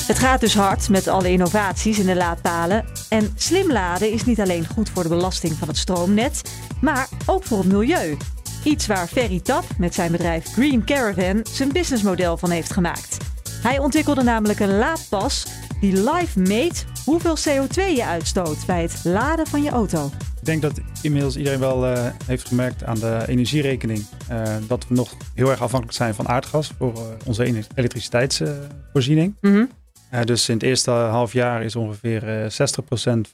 Het 0.06 0.18
gaat 0.18 0.40
dus 0.40 0.54
hard 0.54 0.88
met 0.88 1.08
alle 1.08 1.30
innovaties 1.30 1.98
in 1.98 2.06
de 2.06 2.16
laadpalen. 2.16 2.84
En 3.08 3.32
slim 3.36 3.72
laden 3.72 4.12
is 4.12 4.24
niet 4.24 4.40
alleen 4.40 4.66
goed 4.66 4.90
voor 4.90 5.02
de 5.02 5.08
belasting 5.08 5.52
van 5.52 5.68
het 5.68 5.76
stroomnet, 5.76 6.42
maar 6.80 7.08
ook 7.26 7.44
voor 7.44 7.58
het 7.58 7.72
milieu. 7.72 8.16
Iets 8.64 8.86
waar 8.86 9.06
Ferry 9.06 9.40
Tap 9.40 9.64
met 9.78 9.94
zijn 9.94 10.12
bedrijf 10.12 10.44
Green 10.52 10.84
Caravan 10.84 11.40
zijn 11.50 11.72
businessmodel 11.72 12.36
van 12.36 12.50
heeft 12.50 12.72
gemaakt. 12.72 13.16
Hij 13.62 13.78
ontwikkelde 13.78 14.22
namelijk 14.22 14.60
een 14.60 14.78
laadpas 14.78 15.46
die 15.80 16.10
live 16.10 16.40
meet 16.40 16.86
hoeveel 17.04 17.36
CO2 17.36 17.74
je 17.74 18.04
uitstoot 18.04 18.66
bij 18.66 18.82
het 18.82 19.00
laden 19.04 19.46
van 19.46 19.62
je 19.62 19.70
auto. 19.70 20.10
Ik 20.38 20.46
denk 20.46 20.62
dat 20.62 20.80
inmiddels 21.02 21.36
iedereen 21.36 21.58
wel 21.58 21.86
uh, 21.86 22.06
heeft 22.26 22.48
gemerkt 22.48 22.84
aan 22.84 22.98
de 22.98 23.22
energierekening 23.26 24.04
uh, 24.30 24.54
dat 24.66 24.88
we 24.88 24.94
nog 24.94 25.14
heel 25.34 25.50
erg 25.50 25.62
afhankelijk 25.62 25.96
zijn 25.96 26.14
van 26.14 26.28
aardgas 26.28 26.72
voor 26.78 26.92
uh, 26.92 27.02
onze 27.26 27.64
elektriciteitsvoorziening. 27.74 29.36
Mm 29.40 29.52
-hmm. 29.52 30.24
dus 30.24 30.48
in 30.48 30.54
het 30.54 30.62
eerste 30.62 30.90
half 30.90 31.32
jaar 31.32 31.62
is 31.62 31.76
ongeveer 31.76 32.52
60% 32.52 32.54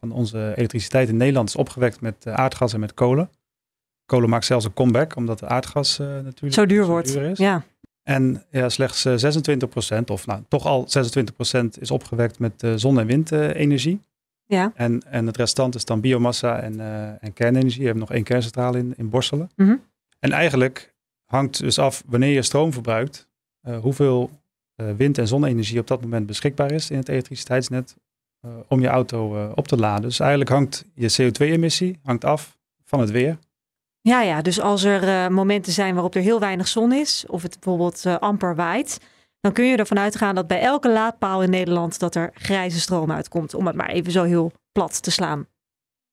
van 0.01 0.11
onze 0.11 0.53
elektriciteit 0.57 1.09
in 1.09 1.17
Nederland 1.17 1.49
is 1.49 1.57
opgewekt 1.57 2.01
met 2.01 2.27
aardgas 2.27 2.73
en 2.73 2.81
met 2.81 2.95
kolen. 2.95 3.31
Kolen 4.07 4.29
maakt 4.29 4.45
zelfs 4.45 4.65
een 4.65 4.75
comeback, 4.75 5.17
omdat 5.17 5.39
de 5.39 5.47
aardgas 5.47 5.99
natuurlijk 5.99 6.55
zo 6.55 6.67
duur 6.67 6.87
wordt. 6.87 7.13
Duur 7.13 7.23
is. 7.23 7.39
Ja. 7.39 7.65
En 8.07 8.43
ja, 8.51 8.69
slechts 8.69 9.07
26%, 9.07 10.05
of 10.07 10.27
nou 10.27 10.43
toch 10.49 10.67
al 10.67 10.89
26% 11.55 11.79
is 11.81 11.91
opgewekt 11.91 12.39
met 12.39 12.67
zon- 12.77 12.99
en 12.99 13.07
windenergie. 13.07 14.01
Ja. 14.45 14.73
En, 14.75 15.03
en 15.11 15.27
het 15.27 15.37
restant 15.37 15.75
is 15.75 15.85
dan 15.85 16.01
biomassa 16.01 16.61
en, 16.61 16.75
uh, 16.75 17.25
en 17.25 17.33
kernenergie. 17.33 17.79
We 17.79 17.85
hebben 17.85 18.03
nog 18.03 18.13
één 18.13 18.25
kerncentrale 18.25 18.79
in, 18.79 18.95
in 18.97 19.09
Borselen. 19.09 19.51
Mm 19.57 19.67
-hmm. 19.67 19.83
En 20.19 20.33
eigenlijk 20.33 20.95
hangt 21.25 21.61
dus 21.61 21.79
af 21.79 22.03
wanneer 22.07 22.33
je 22.33 22.43
stroom 22.43 22.73
verbruikt, 22.73 23.29
hoeveel 23.81 24.31
wind- 24.97 25.19
en 25.19 25.29
zonne-energie 25.29 25.81
op 25.81 25.87
dat 25.87 26.01
moment 26.01 26.27
beschikbaar 26.27 26.73
is 26.73 26.91
in 26.91 26.97
het 26.97 27.09
elektriciteitsnet 27.09 27.97
om 28.69 28.81
je 28.81 28.89
auto 28.89 29.51
op 29.55 29.69
te 29.69 29.77
laden. 29.77 30.03
Dus 30.03 30.21
eigenlijk 30.21 30.51
hangt 30.51 30.85
je 30.95 31.31
CO2-emissie 31.33 31.99
hangt 32.03 32.25
af 32.25 32.59
van 32.85 33.01
het 33.01 33.11
weer. 33.11 33.39
Ja, 34.07 34.23
ja, 34.23 34.43
dus 34.43 34.61
als 34.61 34.85
er 34.85 35.33
momenten 35.33 35.73
zijn 35.73 35.95
waarop 35.95 36.15
er 36.15 36.23
heel 36.23 36.41
weinig 36.41 36.69
zon 36.69 36.93
is, 36.93 37.25
of 37.27 37.43
het 37.43 37.61
bijvoorbeeld 37.61 38.07
amper 38.07 38.55
waait, 38.55 39.01
dan 39.41 39.53
kun 39.53 39.65
je 39.65 39.77
ervan 39.77 39.99
uitgaan 39.99 40.35
dat 40.35 40.47
bij 40.47 40.61
elke 40.61 40.91
laadpaal 40.91 41.43
in 41.43 41.51
Nederland 41.51 41.99
dat 41.99 42.15
er 42.15 42.31
grijze 42.35 42.81
stroom 42.81 43.13
uitkomt. 43.13 43.55
Om 43.55 43.67
het 43.67 43.77
maar 43.77 43.89
even 43.89 44.13
zo 44.13 44.23
heel 44.23 44.53
plat 44.73 45.03
te 45.03 45.11
slaan. 45.11 45.47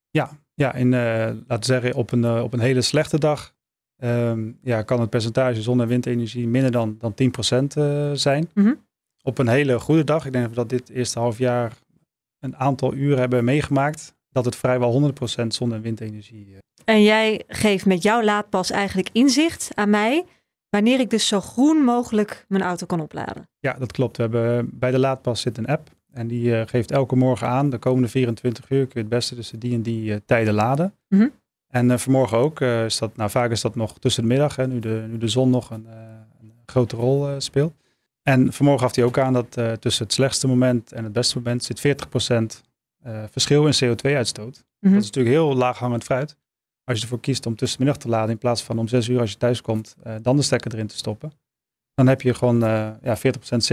Ja, 0.10 0.29
ja 0.53 0.73
in, 0.73 0.91
uh, 0.91 0.99
laten 1.47 1.60
we 1.60 1.65
zeggen, 1.65 1.93
op 1.93 2.12
een, 2.12 2.41
op 2.41 2.53
een 2.53 2.60
hele 2.60 2.82
slechte 2.82 3.19
dag 3.19 3.53
um, 4.03 4.58
ja, 4.62 4.82
kan 4.82 4.99
het 4.99 5.10
percentage 5.10 5.62
zon- 5.62 5.82
en 5.82 5.88
windenergie 5.88 6.47
minder 6.47 6.71
dan, 6.71 6.97
dan 6.99 7.13
10% 7.13 7.77
uh, 7.77 8.12
zijn. 8.13 8.49
Mm 8.53 8.63
-hmm. 8.63 8.86
Op 9.21 9.38
een 9.38 9.47
hele 9.47 9.79
goede 9.79 10.03
dag, 10.03 10.25
ik 10.25 10.32
denk 10.32 10.56
dat 10.56 10.69
dit 10.69 10.89
eerste 10.89 11.19
half 11.19 11.38
jaar 11.38 11.73
een 12.39 12.56
aantal 12.56 12.93
uren 12.93 13.19
hebben 13.19 13.43
meegemaakt, 13.43 14.15
dat 14.29 14.45
het 14.45 14.56
vrijwel 14.56 15.13
100% 15.43 15.47
zon- 15.47 15.73
en 15.73 15.82
windenergie. 15.82 16.58
En 16.86 17.04
jij 17.04 17.43
geeft 17.48 17.86
met 17.86 18.04
jouw 18.04 18.24
laadpas 18.24 18.72
eigenlijk 18.72 19.10
inzicht 19.12 19.69
aan 19.74 19.89
mij 19.89 20.26
wanneer 20.69 21.00
ik 21.00 21.10
dus 21.10 21.28
zo 21.28 21.41
groen 21.41 21.78
mogelijk 21.78 22.46
mijn 22.48 22.63
auto 22.63 22.86
kan 22.86 23.02
opladen. 23.02 23.48
Ja, 23.60 23.74
dat 23.74 23.91
klopt. 23.91 24.17
We 24.17 24.22
hebben 24.22 24.69
bij 24.72 24.91
de 24.91 25.00
laadpas 25.00 25.41
zit 25.41 25.58
een 25.58 25.65
app 25.65 25.89
en 26.12 26.28
die 26.28 26.46
uh, 26.46 26.62
geeft 26.65 26.91
elke 26.91 27.15
morgen 27.15 27.48
aan, 27.48 27.69
de 27.69 27.78
komende 27.78 28.08
24 28.08 28.69
uur 28.69 28.80
kun 28.80 28.91
je 28.93 29.00
het 29.00 29.10
beste 29.10 29.36
tussen 29.36 29.60
die 29.60 29.74
en 29.74 29.82
die 29.82 30.12
uh, 30.12 30.17
tijden 30.26 30.54
laden. 30.54 30.93
Mm 31.08 31.19
-hmm. 31.19 31.32
En 31.67 31.89
uh, 31.89 31.98
vanmorgen 31.98 32.38
ook, 32.38 32.62
is 32.62 32.98
dat, 32.98 33.15
nou 33.15 33.30
vaak 33.30 33.52
is 33.52 33.62
dat 33.62 33.76
nog 33.76 34.00
tussen 34.00 34.24
de 34.24 34.30
middag, 34.30 34.56
hè, 34.56 34.67
nu, 34.67 34.80
de, 34.80 35.06
nu 35.10 35.17
de 35.17 35.28
zon 35.28 35.50
nog 35.50 35.69
een, 35.69 35.88
een 36.41 36.54
grote 36.65 36.96
rol 36.96 37.41
speelt. 37.41 37.74
En 38.22 38.54
vanmorgen 38.54 38.84
gaf 38.84 38.96
hij 38.96 39.06
ook 39.06 39.17
aan 39.17 39.34
dat 39.34 39.52
tussen 39.80 40.04
het 40.04 40.13
slechtste 40.13 40.48
moment 40.48 40.91
en 40.91 41.04
het 41.04 41.13
beste 41.13 41.38
moment 41.38 41.63
zit 41.63 41.80
40% 41.80 42.62
verschil 43.32 43.67
in 43.67 43.74
CO2-uitstoot. 43.74 44.56
Mm 44.56 44.63
-hmm. 44.80 44.93
Dat 44.93 45.02
is 45.02 45.12
natuurlijk 45.12 45.36
heel 45.36 45.56
laaghangend 45.56 46.04
fruit 46.04 46.38
als 46.84 46.98
je 46.98 47.04
ervoor 47.04 47.19
kiest 47.19 47.46
om 47.46 47.56
tussen 47.56 47.78
de 47.78 47.84
middag 47.84 48.02
te 48.02 48.10
laden 48.10 48.30
in 48.30 48.38
plaats 48.38 48.63
van 48.63 48.80
om 48.80 48.88
6 48.88 49.08
uur 49.08 49.19
als 49.19 49.32
je 49.32 49.38
thuis 49.38 49.62
komt, 49.62 49.96
uh, 50.08 50.15
dan 50.22 50.36
de 50.36 50.41
stekker 50.41 50.74
erin 50.74 50.88
te 50.88 50.98
stoppen. 50.98 51.32
Dan 51.93 52.08
heb 52.08 52.22
je 52.22 52.34
gewoon 52.34 52.63
uh, 52.63 52.89
ja, 53.02 53.17
40% 53.17 53.22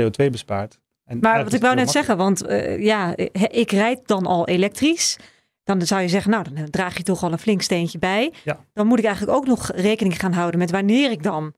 CO2 0.00 0.30
bespaard. 0.30 0.78
En 1.04 1.18
maar 1.18 1.44
wat 1.44 1.52
ik 1.52 1.60
wou 1.60 1.74
net 1.74 1.90
zeggen, 1.90 2.16
want 2.16 2.48
uh, 2.48 2.82
ja, 2.82 3.16
ik 3.50 3.70
rijd 3.70 4.00
dan 4.06 4.26
al 4.26 4.46
elektrisch. 4.46 5.18
Dan 5.62 5.82
zou 5.82 6.00
je 6.00 6.08
zeggen, 6.08 6.30
nou, 6.30 6.44
dan 6.54 6.70
draag 6.70 6.96
je 6.96 7.02
toch 7.02 7.22
al 7.22 7.32
een 7.32 7.38
flink 7.38 7.62
steentje 7.62 7.98
bij. 7.98 8.32
Ja. 8.44 8.64
Dan 8.72 8.86
moet 8.86 8.98
ik 8.98 9.04
eigenlijk 9.04 9.36
ook 9.36 9.46
nog 9.46 9.70
rekening 9.74 10.20
gaan 10.20 10.32
houden 10.32 10.60
met 10.60 10.70
wanneer 10.70 11.10
ik 11.10 11.22
dan 11.22 11.54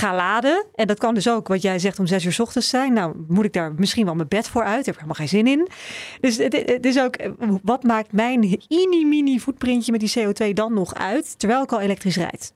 ga 0.00 0.14
laden. 0.14 0.66
En 0.74 0.86
dat 0.86 0.98
kan 0.98 1.14
dus 1.14 1.28
ook, 1.28 1.48
wat 1.48 1.62
jij 1.62 1.78
zegt, 1.78 1.98
om 1.98 2.06
zes 2.06 2.24
uur 2.24 2.32
's 2.32 2.38
ochtends 2.38 2.68
zijn. 2.68 2.92
Nou, 2.92 3.24
moet 3.28 3.44
ik 3.44 3.52
daar 3.52 3.74
misschien 3.74 4.04
wel 4.04 4.14
mijn 4.14 4.28
bed 4.28 4.48
voor 4.48 4.62
uit. 4.62 4.84
Daar 4.84 4.94
heb 4.94 4.94
ik 4.94 5.00
helemaal 5.00 5.14
geen 5.14 5.28
zin 5.28 5.46
in. 5.46 5.68
Dus 6.20 6.36
het, 6.36 6.52
het 6.52 6.86
is 6.86 7.00
ook, 7.00 7.16
wat 7.62 7.82
maakt 7.82 8.12
mijn 8.12 8.40
mini-mini 8.68 9.40
voetprintje 9.40 9.92
met 9.92 10.00
die 10.00 10.12
CO2 10.18 10.52
dan 10.52 10.74
nog 10.74 10.94
uit, 10.94 11.38
terwijl 11.38 11.62
ik 11.62 11.72
al 11.72 11.80
elektrisch 11.80 12.16
rijd? 12.16 12.54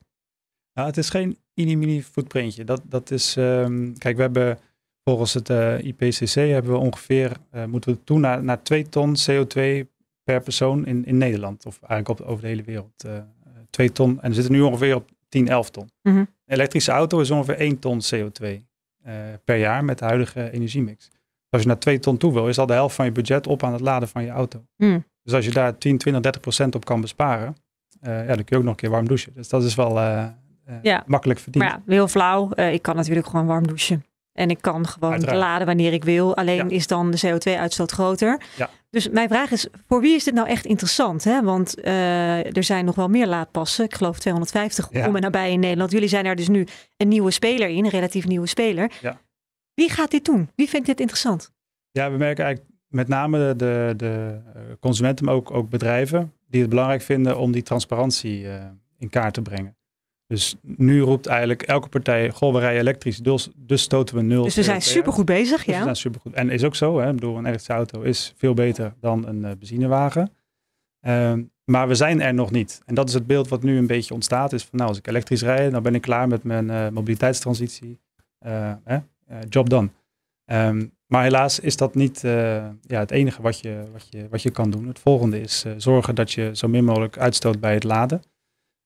Nou, 0.73 0.87
het 0.87 0.97
is 0.97 1.09
geen 1.09 1.37
mini-mini 1.53 2.03
voetprintje. 2.03 2.63
Dat, 2.63 2.81
dat 2.83 3.11
is, 3.11 3.35
um, 3.35 3.97
kijk, 3.97 4.15
we 4.15 4.21
hebben 4.21 4.59
volgens 5.03 5.33
het 5.33 5.49
uh, 5.49 5.83
IPCC 5.83 6.33
hebben 6.33 6.71
we 6.71 6.77
ongeveer, 6.77 7.31
uh, 7.55 7.65
moeten 7.65 7.91
we 7.93 8.03
toe 8.03 8.19
naar, 8.19 8.43
naar 8.43 8.63
2 8.63 8.89
ton 8.89 9.15
CO2 9.29 9.61
per 10.23 10.41
persoon 10.41 10.85
in, 10.85 11.05
in 11.05 11.17
Nederland. 11.17 11.65
Of 11.65 11.79
eigenlijk 11.81 12.19
op, 12.19 12.27
over 12.27 12.41
de 12.41 12.47
hele 12.47 12.63
wereld. 12.63 13.03
Uh, 13.05 13.17
2 13.69 13.91
ton. 13.91 14.21
En 14.21 14.29
we 14.29 14.35
zitten 14.35 14.53
nu 14.53 14.61
ongeveer 14.61 14.95
op 14.95 15.09
10, 15.29 15.47
11 15.47 15.69
ton. 15.69 15.89
Mm 16.01 16.13
-hmm. 16.13 16.27
Een 16.45 16.53
elektrische 16.55 16.91
auto 16.91 17.19
is 17.19 17.31
ongeveer 17.31 17.55
1 17.57 17.79
ton 17.79 18.01
CO2 18.13 18.45
uh, 18.45 19.13
per 19.43 19.57
jaar 19.57 19.83
met 19.85 19.99
de 19.99 20.05
huidige 20.05 20.51
energiemix. 20.51 21.11
Als 21.49 21.61
je 21.61 21.67
naar 21.67 21.79
2 21.79 21.99
ton 21.99 22.17
toe 22.17 22.33
wil, 22.33 22.47
is 22.47 22.57
al 22.57 22.65
de 22.65 22.73
helft 22.73 22.95
van 22.95 23.05
je 23.05 23.11
budget 23.11 23.47
op 23.47 23.63
aan 23.63 23.71
het 23.73 23.81
laden 23.81 24.07
van 24.07 24.23
je 24.23 24.29
auto. 24.29 24.65
Mm. 24.77 25.05
Dus 25.23 25.33
als 25.33 25.45
je 25.45 25.51
daar 25.51 25.77
10, 25.77 25.97
20, 25.97 26.21
30 26.21 26.41
procent 26.41 26.75
op 26.75 26.85
kan 26.85 27.01
besparen, 27.01 27.55
uh, 28.01 28.27
ja, 28.27 28.35
dan 28.35 28.35
kun 28.35 28.45
je 28.47 28.55
ook 28.55 28.61
nog 28.63 28.71
een 28.71 28.75
keer 28.75 28.89
warm 28.89 29.07
douchen. 29.07 29.33
Dus 29.33 29.49
dat 29.49 29.63
is 29.63 29.75
wel 29.75 29.97
uh, 29.97 30.25
ja. 30.81 31.03
makkelijk 31.05 31.39
verdiend. 31.39 31.63
Maar 31.63 31.73
ja, 31.73 31.93
heel 31.93 32.07
flauw. 32.07 32.51
ik 32.55 32.81
kan 32.81 32.95
natuurlijk 32.95 33.27
gewoon 33.27 33.45
warm 33.45 33.67
douchen. 33.67 34.05
En 34.33 34.49
ik 34.49 34.61
kan 34.61 34.87
gewoon 34.87 35.11
Uiteraard. 35.11 35.37
laden 35.39 35.67
wanneer 35.67 35.93
ik 35.93 36.03
wil. 36.03 36.35
Alleen 36.35 36.55
Ja. 36.69 36.75
is 36.75 36.87
dan 36.87 37.11
de 37.11 37.19
CO2-uitstoot 37.25 37.91
groter. 37.91 38.41
Ja. 38.57 38.69
Dus 38.95 39.09
mijn 39.09 39.27
vraag 39.27 39.51
is, 39.51 39.67
voor 39.87 40.01
wie 40.01 40.15
is 40.15 40.23
dit 40.23 40.33
nou 40.33 40.47
echt 40.47 40.65
interessant? 40.65 41.23
Hè? 41.23 41.43
Want 41.43 41.81
eh, 41.81 42.55
er 42.57 42.63
zijn 42.63 42.85
nog 42.85 42.95
wel 42.95 43.07
meer 43.07 43.27
laadpassen. 43.27 43.85
Ik 43.85 43.93
geloof 43.95 44.19
250 44.19 44.87
Ja. 44.91 45.07
om 45.07 45.15
en 45.15 45.21
nabij 45.21 45.51
in 45.51 45.59
Nederland. 45.59 45.91
Jullie 45.91 46.07
zijn 46.07 46.25
er 46.25 46.35
dus 46.35 46.47
nu 46.47 46.67
een 46.97 47.07
nieuwe 47.07 47.31
speler 47.31 47.69
in, 47.69 47.83
een 47.83 47.89
relatief 47.89 48.27
nieuwe 48.27 48.47
speler. 48.47 48.91
Ja. 49.01 49.21
Wie 49.73 49.89
gaat 49.89 50.11
dit 50.11 50.25
doen? 50.25 50.49
Wie 50.55 50.69
vindt 50.69 50.85
dit 50.85 50.99
interessant? 50.99 51.51
Ja, 51.91 52.11
we 52.11 52.17
merken 52.17 52.43
eigenlijk 52.45 52.75
met 52.87 53.07
name 53.07 53.37
de, 53.37 53.53
de, 53.57 53.93
de 53.97 54.41
eh, 54.53 54.61
consumenten, 54.79 55.25
maar 55.25 55.33
ook, 55.33 55.51
ook 55.51 55.69
bedrijven, 55.69 56.33
die 56.47 56.61
het 56.61 56.69
belangrijk 56.69 57.01
vinden 57.01 57.37
om 57.37 57.51
die 57.51 57.63
transparantie 57.63 58.47
eh, 58.49 58.65
in 58.97 59.09
kaart 59.09 59.33
te 59.33 59.41
brengen. 59.41 59.77
Dus 60.27 60.55
nu 60.61 61.01
roept 61.01 61.25
eigenlijk 61.25 61.61
elke 61.61 61.87
partij, 61.87 62.29
goh, 62.29 62.53
we 62.53 62.59
rijden 62.59 62.79
elektrisch, 62.79 63.17
dus, 63.17 63.49
dus 63.55 63.81
stoten 63.81 64.15
we 64.15 64.21
nul 64.21 64.43
Dus 64.43 64.55
we 64.55 64.63
zijn 64.63 64.79
CO2 64.79 64.83
uit. 64.83 64.93
supergoed 64.93 65.25
bezig, 65.25 65.57
Dus 65.57 65.65
we 65.65 65.71
ja. 65.71 65.83
zijn 65.83 65.95
supergoed. 65.95 66.33
En 66.33 66.49
is 66.49 66.63
ook 66.63 66.75
zo, 66.75 66.99
hè? 66.99 67.07
Ik 67.09 67.15
bedoel, 67.15 67.37
een 67.37 67.45
elektrische 67.45 67.73
auto 67.73 68.01
is 68.01 68.33
veel 68.37 68.53
beter 68.53 68.93
dan 68.99 69.27
een 69.27 69.45
eh, 69.45 69.51
benzinewagen. 69.57 70.31
Ehm, 70.99 71.43
maar 71.65 71.87
we 71.87 71.95
zijn 71.95 72.21
er 72.21 72.33
nog 72.33 72.51
niet. 72.51 72.81
En 72.85 72.95
dat 72.95 73.07
is 73.07 73.13
het 73.13 73.27
beeld 73.27 73.47
wat 73.47 73.63
nu 73.63 73.77
een 73.77 73.87
beetje 73.87 74.13
ontstaat. 74.13 74.53
Is 74.53 74.63
van, 74.63 74.77
nou, 74.77 74.89
als 74.89 74.97
ik 74.97 75.07
elektrisch 75.07 75.41
rijd, 75.41 75.71
dan 75.71 75.83
ben 75.83 75.95
ik 75.95 76.01
klaar 76.01 76.27
met 76.27 76.43
mijn 76.43 76.69
eh, 76.69 76.89
mobiliteitstransitie. 76.89 77.99
Eh, 78.39 78.73
job 79.49 79.69
done. 79.69 79.89
Ehm, 80.45 80.85
maar 81.07 81.23
helaas 81.23 81.59
is 81.59 81.77
dat 81.77 81.95
niet 81.95 82.19
ja, 82.81 82.99
het 82.99 83.11
enige 83.11 83.41
wat 83.41 83.59
je, 83.59 83.83
wat, 83.91 84.07
je, 84.09 84.27
wat 84.29 84.41
je 84.41 84.51
kan 84.51 84.69
doen. 84.69 84.87
Het 84.87 84.99
volgende 84.99 85.41
is 85.41 85.65
zorgen 85.77 86.15
dat 86.15 86.31
je 86.31 86.49
zo 86.53 86.67
min 86.67 86.85
mogelijk 86.85 87.17
uitstoot 87.17 87.59
bij 87.59 87.73
het 87.73 87.83
laden. 87.83 88.21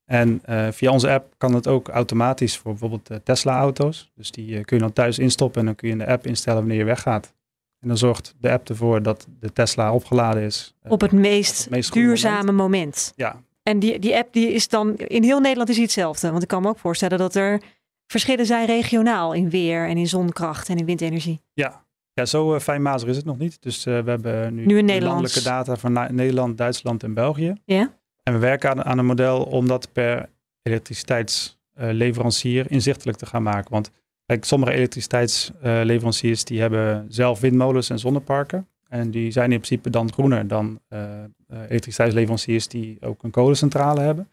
En 0.10 0.39
eh, 0.43 0.67
via 0.72 0.91
onze 0.91 1.10
app 1.10 1.34
kan 1.38 1.54
het 1.54 1.67
ook 1.67 1.88
automatisch 1.88 2.58
voor 2.58 2.72
bijvoorbeeld 2.72 3.10
eh, 3.10 3.17
Tesla-auto's. 3.24 4.12
Dus 4.15 4.32
die 4.32 4.58
eh, 4.58 4.63
kun 4.63 4.78
je 4.78 4.84
dan 4.84 4.93
thuis 4.93 5.19
instoppen 5.19 5.60
en 5.60 5.65
dan 5.65 5.76
kun 5.76 5.88
je 5.88 5.93
in 5.93 6.00
de 6.00 6.08
app 6.08 6.26
instellen 6.26 6.60
wanneer 6.60 6.78
je 6.78 6.84
weggaat. 6.84 7.34
En 7.80 7.88
dan 7.88 7.98
zorgt 7.98 8.36
de 8.39 8.52
app 8.52 8.69
ervoor 8.69 9.02
dat 9.02 9.28
de 9.39 9.54
Tesla 9.54 9.93
opgeladen 9.93 10.43
is. 10.43 10.76
Op 10.88 11.02
het 11.02 11.12
meest, 11.12 11.60
het 11.60 11.69
meest 11.69 11.91
goede 11.91 12.08
duurzame 12.08 12.52
moment. 12.52 13.13
Ja, 13.15 13.41
En 13.63 13.80
die, 13.80 14.00
die 14.00 14.15
app 14.15 14.34
die 14.34 14.54
is 14.54 14.67
dan 14.67 14.95
in 14.95 15.24
heel 15.24 15.39
Nederland 15.39 15.69
is 15.69 15.76
die 15.76 15.84
hetzelfde. 15.84 16.30
Want 16.32 16.41
ik 16.41 16.48
kan 16.48 16.62
me 16.62 16.67
ook 16.67 16.80
voorstellen 16.80 17.17
dat 17.17 17.36
er 17.36 17.62
verschillen 18.08 18.45
zijn 18.45 18.65
regionaal 18.65 19.34
in 19.34 19.50
weer 19.50 19.88
en 19.88 19.98
in 19.98 20.08
zonkracht 20.08 20.69
en 20.69 20.78
in 20.78 20.86
windenergie. 20.86 21.41
ja. 21.54 21.84
ja 22.13 22.26
zo 22.26 22.60
fijnmazig 22.60 23.10
is 23.10 23.15
het 23.15 23.26
nog 23.26 23.38
niet. 23.38 23.62
Dus 23.62 23.84
we 23.84 23.91
hebben 23.91 24.56
nu, 24.56 24.65
Nu 24.65 25.02
landelijke 25.02 25.43
data 25.43 25.76
van 25.76 26.08
Nederland, 26.12 26.58
Duitsland 26.58 27.04
en 27.04 27.13
België. 27.13 27.54
Ja? 27.65 27.98
En 28.23 28.34
we 28.34 28.39
werken 28.39 28.69
aan, 28.69 28.84
aan 28.84 28.97
een 28.97 29.05
model 29.05 29.43
om 29.43 29.67
dat 29.67 29.91
per 29.91 30.29
elektriciteitsleverancier 30.62 32.71
inzichtelijk 32.71 33.17
te 33.17 33.25
gaan 33.25 33.43
maken. 33.43 33.71
Want 33.71 33.91
kijk, 34.25 34.45
sommige 34.45 34.71
elektriciteitsleveranciers 34.71 36.43
die 36.43 36.62
hebben 36.62 37.05
zelf 37.10 37.39
windmolens 37.39 37.89
en 37.89 37.99
zonneparken. 37.99 38.67
En 38.89 39.12
die 39.12 39.32
zijn 39.32 39.51
in 39.51 39.60
principe 39.60 39.89
dan 39.89 40.13
groener 40.13 40.47
dan 40.47 40.79
eh, 40.88 41.23
eh, 41.23 41.29
elektriciteitsleveranciers 41.47 42.67
die 42.67 42.97
ook 43.01 43.23
een 43.23 43.32
kolencentrale 43.32 44.01
hebben. 44.01 44.27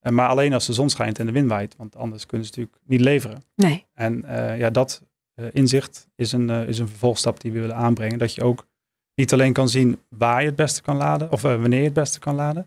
Eh, 0.00 0.12
maar 0.12 0.28
alleen 0.28 0.52
als 0.52 0.66
de 0.66 0.72
zon 0.72 0.90
schijnt 0.90 1.18
en 1.18 1.26
de 1.26 1.32
wind 1.32 1.48
waait. 1.48 1.76
Want 1.76 1.96
anders 1.96 2.26
kunnen 2.26 2.46
ze 2.46 2.52
natuurlijk 2.52 2.82
niet 2.86 3.00
leveren. 3.00 3.42
Nee. 3.54 3.86
En 3.94 4.24
ja, 4.58 4.70
dat 4.70 5.02
inzicht 5.52 6.08
is 6.14 6.32
een, 6.32 6.50
is 6.50 6.78
een 6.78 6.88
vervolgstap 6.88 7.40
die 7.40 7.52
we 7.52 7.60
willen 7.60 7.76
aanbrengen. 7.76 8.18
Dat 8.18 8.34
je 8.34 8.42
ook 8.42 8.66
niet 9.14 9.32
alleen 9.32 9.52
kan 9.52 9.68
zien 9.68 9.98
waar 10.08 10.40
je 10.40 10.46
het 10.46 10.56
beste 10.56 10.82
kan 10.82 10.96
laden, 10.96 11.32
of 11.32 11.42
wanneer 11.42 11.78
je 11.78 11.84
het 11.84 11.92
beste 11.92 12.18
kan 12.18 12.34
laden, 12.34 12.66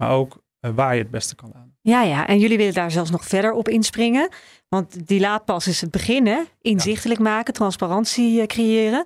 maar 0.00 0.10
ook 0.10 0.42
waar 0.60 0.94
je 0.94 1.02
het 1.02 1.10
beste 1.10 1.34
kan 1.34 1.50
laden. 1.54 1.76
Ja, 1.80 2.02
ja, 2.02 2.26
en 2.26 2.38
jullie 2.38 2.56
willen 2.56 2.74
daar 2.74 2.90
zelfs 2.90 3.10
nog 3.10 3.24
verder 3.24 3.52
op 3.52 3.68
inspringen. 3.68 4.28
Want 4.68 5.06
die 5.06 5.20
laadpas 5.20 5.66
is 5.66 5.80
het 5.80 5.90
begin, 5.90 6.26
hè? 6.26 6.42
Inzichtelijk 6.60 7.20
maken, 7.20 7.54
transparantie 7.54 8.46
creëren. 8.46 9.04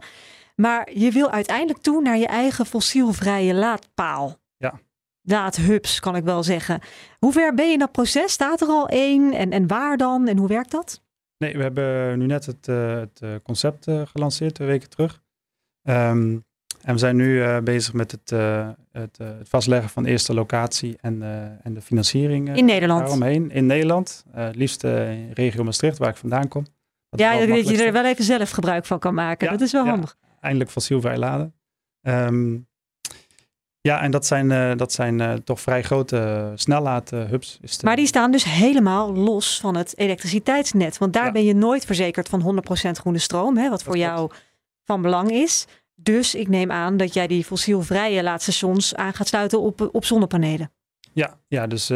Maar 0.56 0.90
je 0.92 1.10
wil 1.10 1.30
uiteindelijk 1.30 1.78
toe 1.78 2.02
naar 2.02 2.18
je 2.18 2.26
eigen 2.26 2.66
fossielvrije 2.66 3.54
laadpaal. 3.54 4.36
Ja. 4.56 4.80
Laadhubs, 5.22 6.00
kan 6.00 6.16
ik 6.16 6.24
wel 6.24 6.42
zeggen. 6.42 6.80
Hoe 7.18 7.32
ver 7.32 7.54
ben 7.54 7.66
je 7.66 7.72
in 7.72 7.78
dat 7.78 7.92
proces? 7.92 8.32
Staat 8.32 8.60
er 8.60 8.68
al 8.68 8.88
één? 8.88 9.32
En, 9.32 9.52
en 9.52 9.66
waar 9.66 9.96
dan? 9.96 10.28
En 10.28 10.36
hoe 10.36 10.48
werkt 10.48 10.70
dat? 10.70 11.02
Nee, 11.38 11.56
we 11.56 11.62
hebben 11.62 12.18
nu 12.18 12.26
net 12.26 12.46
het, 12.46 12.68
uh, 12.68 12.94
het 12.94 13.42
concept 13.42 13.86
uh, 13.86 14.02
gelanceerd, 14.04 14.54
twee 14.54 14.68
weken 14.68 14.90
terug. 14.90 15.22
Um, 15.82 16.44
en 16.82 16.92
we 16.92 16.98
zijn 16.98 17.16
nu 17.16 17.38
uh, 17.38 17.58
bezig 17.58 17.92
met 17.92 18.10
het, 18.10 18.30
het, 19.00 19.18
het, 19.18 19.48
vastleggen 19.48 19.90
van 19.90 20.02
de 20.02 20.10
eerste 20.10 20.34
locatie 20.34 20.96
en, 21.00 21.22
en 21.62 21.74
de 21.74 21.80
financiering. 21.80 22.56
in 22.56 22.64
Nederland? 22.64 23.00
Daaromheen. 23.00 23.50
In 23.50 23.66
Nederland, 23.66 24.24
liefst 24.52 24.84
in 24.84 25.30
regio 25.34 25.64
Maastricht, 25.64 25.98
waar 25.98 26.08
ik 26.08 26.16
vandaan 26.16 26.48
kom. 26.48 26.66
Dat 27.10 27.20
ja, 27.20 27.46
dat 27.46 27.68
je 27.68 27.84
er 27.84 27.92
wel 27.92 28.04
even 28.04 28.24
zelf 28.24 28.50
gebruik 28.50 28.84
van 28.84 28.98
kan 28.98 29.14
maken. 29.14 29.46
Ja, 29.46 29.52
dat 29.52 29.60
is 29.60 29.72
wel 29.72 29.86
handig. 29.86 30.16
Eindelijk 30.40 30.70
fossielvrij 30.70 31.18
laden. 31.18 31.54
Um, 32.02 32.66
ja, 33.88 34.00
en 34.00 34.10
dat 34.10 34.26
zijn, 34.26 34.50
uh, 34.50 34.72
dat 34.76 34.92
zijn 34.92 35.18
uh, 35.18 35.32
toch 35.32 35.60
vrij 35.60 35.82
grote 35.82 36.52
snellaadhubs. 36.54 37.58
Uh, 37.62 37.70
maar 37.80 37.96
die 37.96 38.06
staan 38.06 38.30
dus 38.30 38.44
helemaal 38.44 39.12
los 39.12 39.60
van 39.60 39.76
het 39.76 39.98
elektriciteitsnet. 39.98 40.98
Want 40.98 41.12
daar 41.12 41.24
ja. 41.24 41.32
ben 41.32 41.44
je 41.44 41.54
nooit 41.54 41.84
verzekerd 41.84 42.28
van 42.28 42.62
100% 42.88 42.90
groene 42.90 43.18
stroom, 43.18 43.56
hè, 43.56 43.70
wat 43.70 43.82
voor 43.82 43.96
jou 43.96 44.30
van 44.84 45.02
belang 45.02 45.30
is. 45.30 45.66
Dus 45.94 46.34
ik 46.34 46.48
neem 46.48 46.70
aan 46.70 46.96
dat 46.96 47.14
jij 47.14 47.26
die 47.26 47.44
fossielvrije 47.44 48.22
laadstations 48.22 48.94
aan 48.94 49.12
gaat 49.12 49.28
sluiten 49.28 49.60
op, 49.60 49.88
op 49.92 50.04
zonnepanelen. 50.04 50.70
Ja, 51.12 51.38
ja 51.48 51.66
dus 51.66 51.90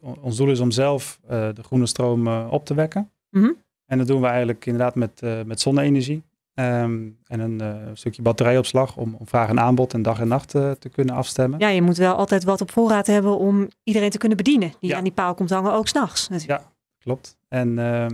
ons 0.00 0.36
doel 0.36 0.50
is 0.50 0.60
om 0.60 0.70
zelf 0.70 1.20
de 1.28 1.62
groene 1.62 1.86
stroom 1.86 2.26
op 2.28 2.64
te 2.64 2.74
wekken. 2.74 3.10
Mm 3.30 3.42
-hmm. 3.42 3.56
En 3.86 3.98
dat 3.98 4.06
doen 4.06 4.20
we 4.20 4.26
eigenlijk 4.26 4.66
inderdaad 4.66 4.94
met, 4.94 5.20
met 5.46 5.60
zonne-energie. 5.60 6.22
Um, 6.54 7.18
en 7.26 7.40
een 7.40 7.96
stukje 7.96 8.22
batterijopslag 8.22 8.96
om, 8.96 9.14
om, 9.18 9.26
vraag 9.26 9.48
en 9.48 9.60
aanbod 9.60 9.94
en 9.94 10.02
dag 10.02 10.20
en 10.20 10.28
nacht 10.28 10.48
te 10.50 10.88
kunnen 10.92 11.14
afstemmen. 11.14 11.58
Ja, 11.58 11.68
je 11.68 11.82
moet 11.82 11.96
wel 11.96 12.14
altijd 12.14 12.44
wat 12.44 12.60
op 12.60 12.70
voorraad 12.70 13.06
hebben 13.06 13.38
om 13.38 13.68
iedereen 13.84 14.10
te 14.10 14.18
kunnen 14.18 14.36
bedienen 14.36 14.72
die 14.80 14.90
ja. 14.90 14.96
aan 14.96 15.04
die 15.04 15.12
paal 15.12 15.34
komt 15.34 15.50
hangen, 15.50 15.72
ook 15.72 15.88
s'nachts. 15.88 16.28
Ja, 16.46 16.62
klopt. 16.98 17.36
En 17.48 17.68
uh, 17.78 18.06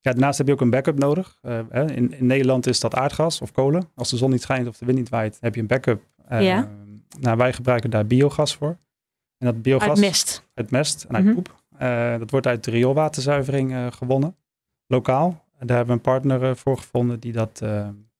ja, 0.00 0.10
daarnaast 0.10 0.38
heb 0.38 0.46
je 0.46 0.52
ook 0.52 0.60
een 0.60 0.70
backup 0.70 0.98
nodig. 0.98 1.38
In, 1.70 2.12
in, 2.12 2.26
Nederland 2.26 2.66
is 2.66 2.80
dat 2.80 2.94
aardgas 2.94 3.40
of 3.40 3.52
kolen. 3.52 3.88
Als 3.94 4.10
de 4.10 4.16
zon 4.16 4.30
niet 4.30 4.42
schijnt 4.42 4.68
of 4.68 4.78
de 4.78 4.86
wind 4.86 4.98
niet 4.98 5.08
waait, 5.08 5.38
heb 5.40 5.54
je 5.54 5.60
een 5.60 5.66
backup. 5.66 6.02
ja. 6.28 6.68
Nou, 7.18 7.36
wij 7.36 7.52
gebruiken 7.52 7.90
daar 7.90 8.06
biogas 8.06 8.54
voor. 8.54 8.76
En 9.38 9.46
dat 9.46 9.62
biogas, 9.62 9.88
uit 9.88 9.98
mest. 9.98 10.48
Uit 10.54 10.70
mest 10.70 11.04
en 11.04 11.14
uit 11.14 11.24
mm 11.24 11.32
-hmm. 11.32 11.42
poep. 11.42 12.18
dat 12.18 12.30
wordt 12.30 12.46
uit 12.46 12.64
de 12.64 12.70
rioolwaterzuivering 12.70 13.94
gewonnen, 13.94 14.36
lokaal. 14.86 15.44
En 15.58 15.66
daar 15.66 15.76
hebben 15.76 15.96
we 15.96 16.02
een 16.02 16.12
partner 16.12 16.56
voor 16.56 16.78
gevonden 16.78 17.20
die 17.20 17.32
dat 17.32 17.58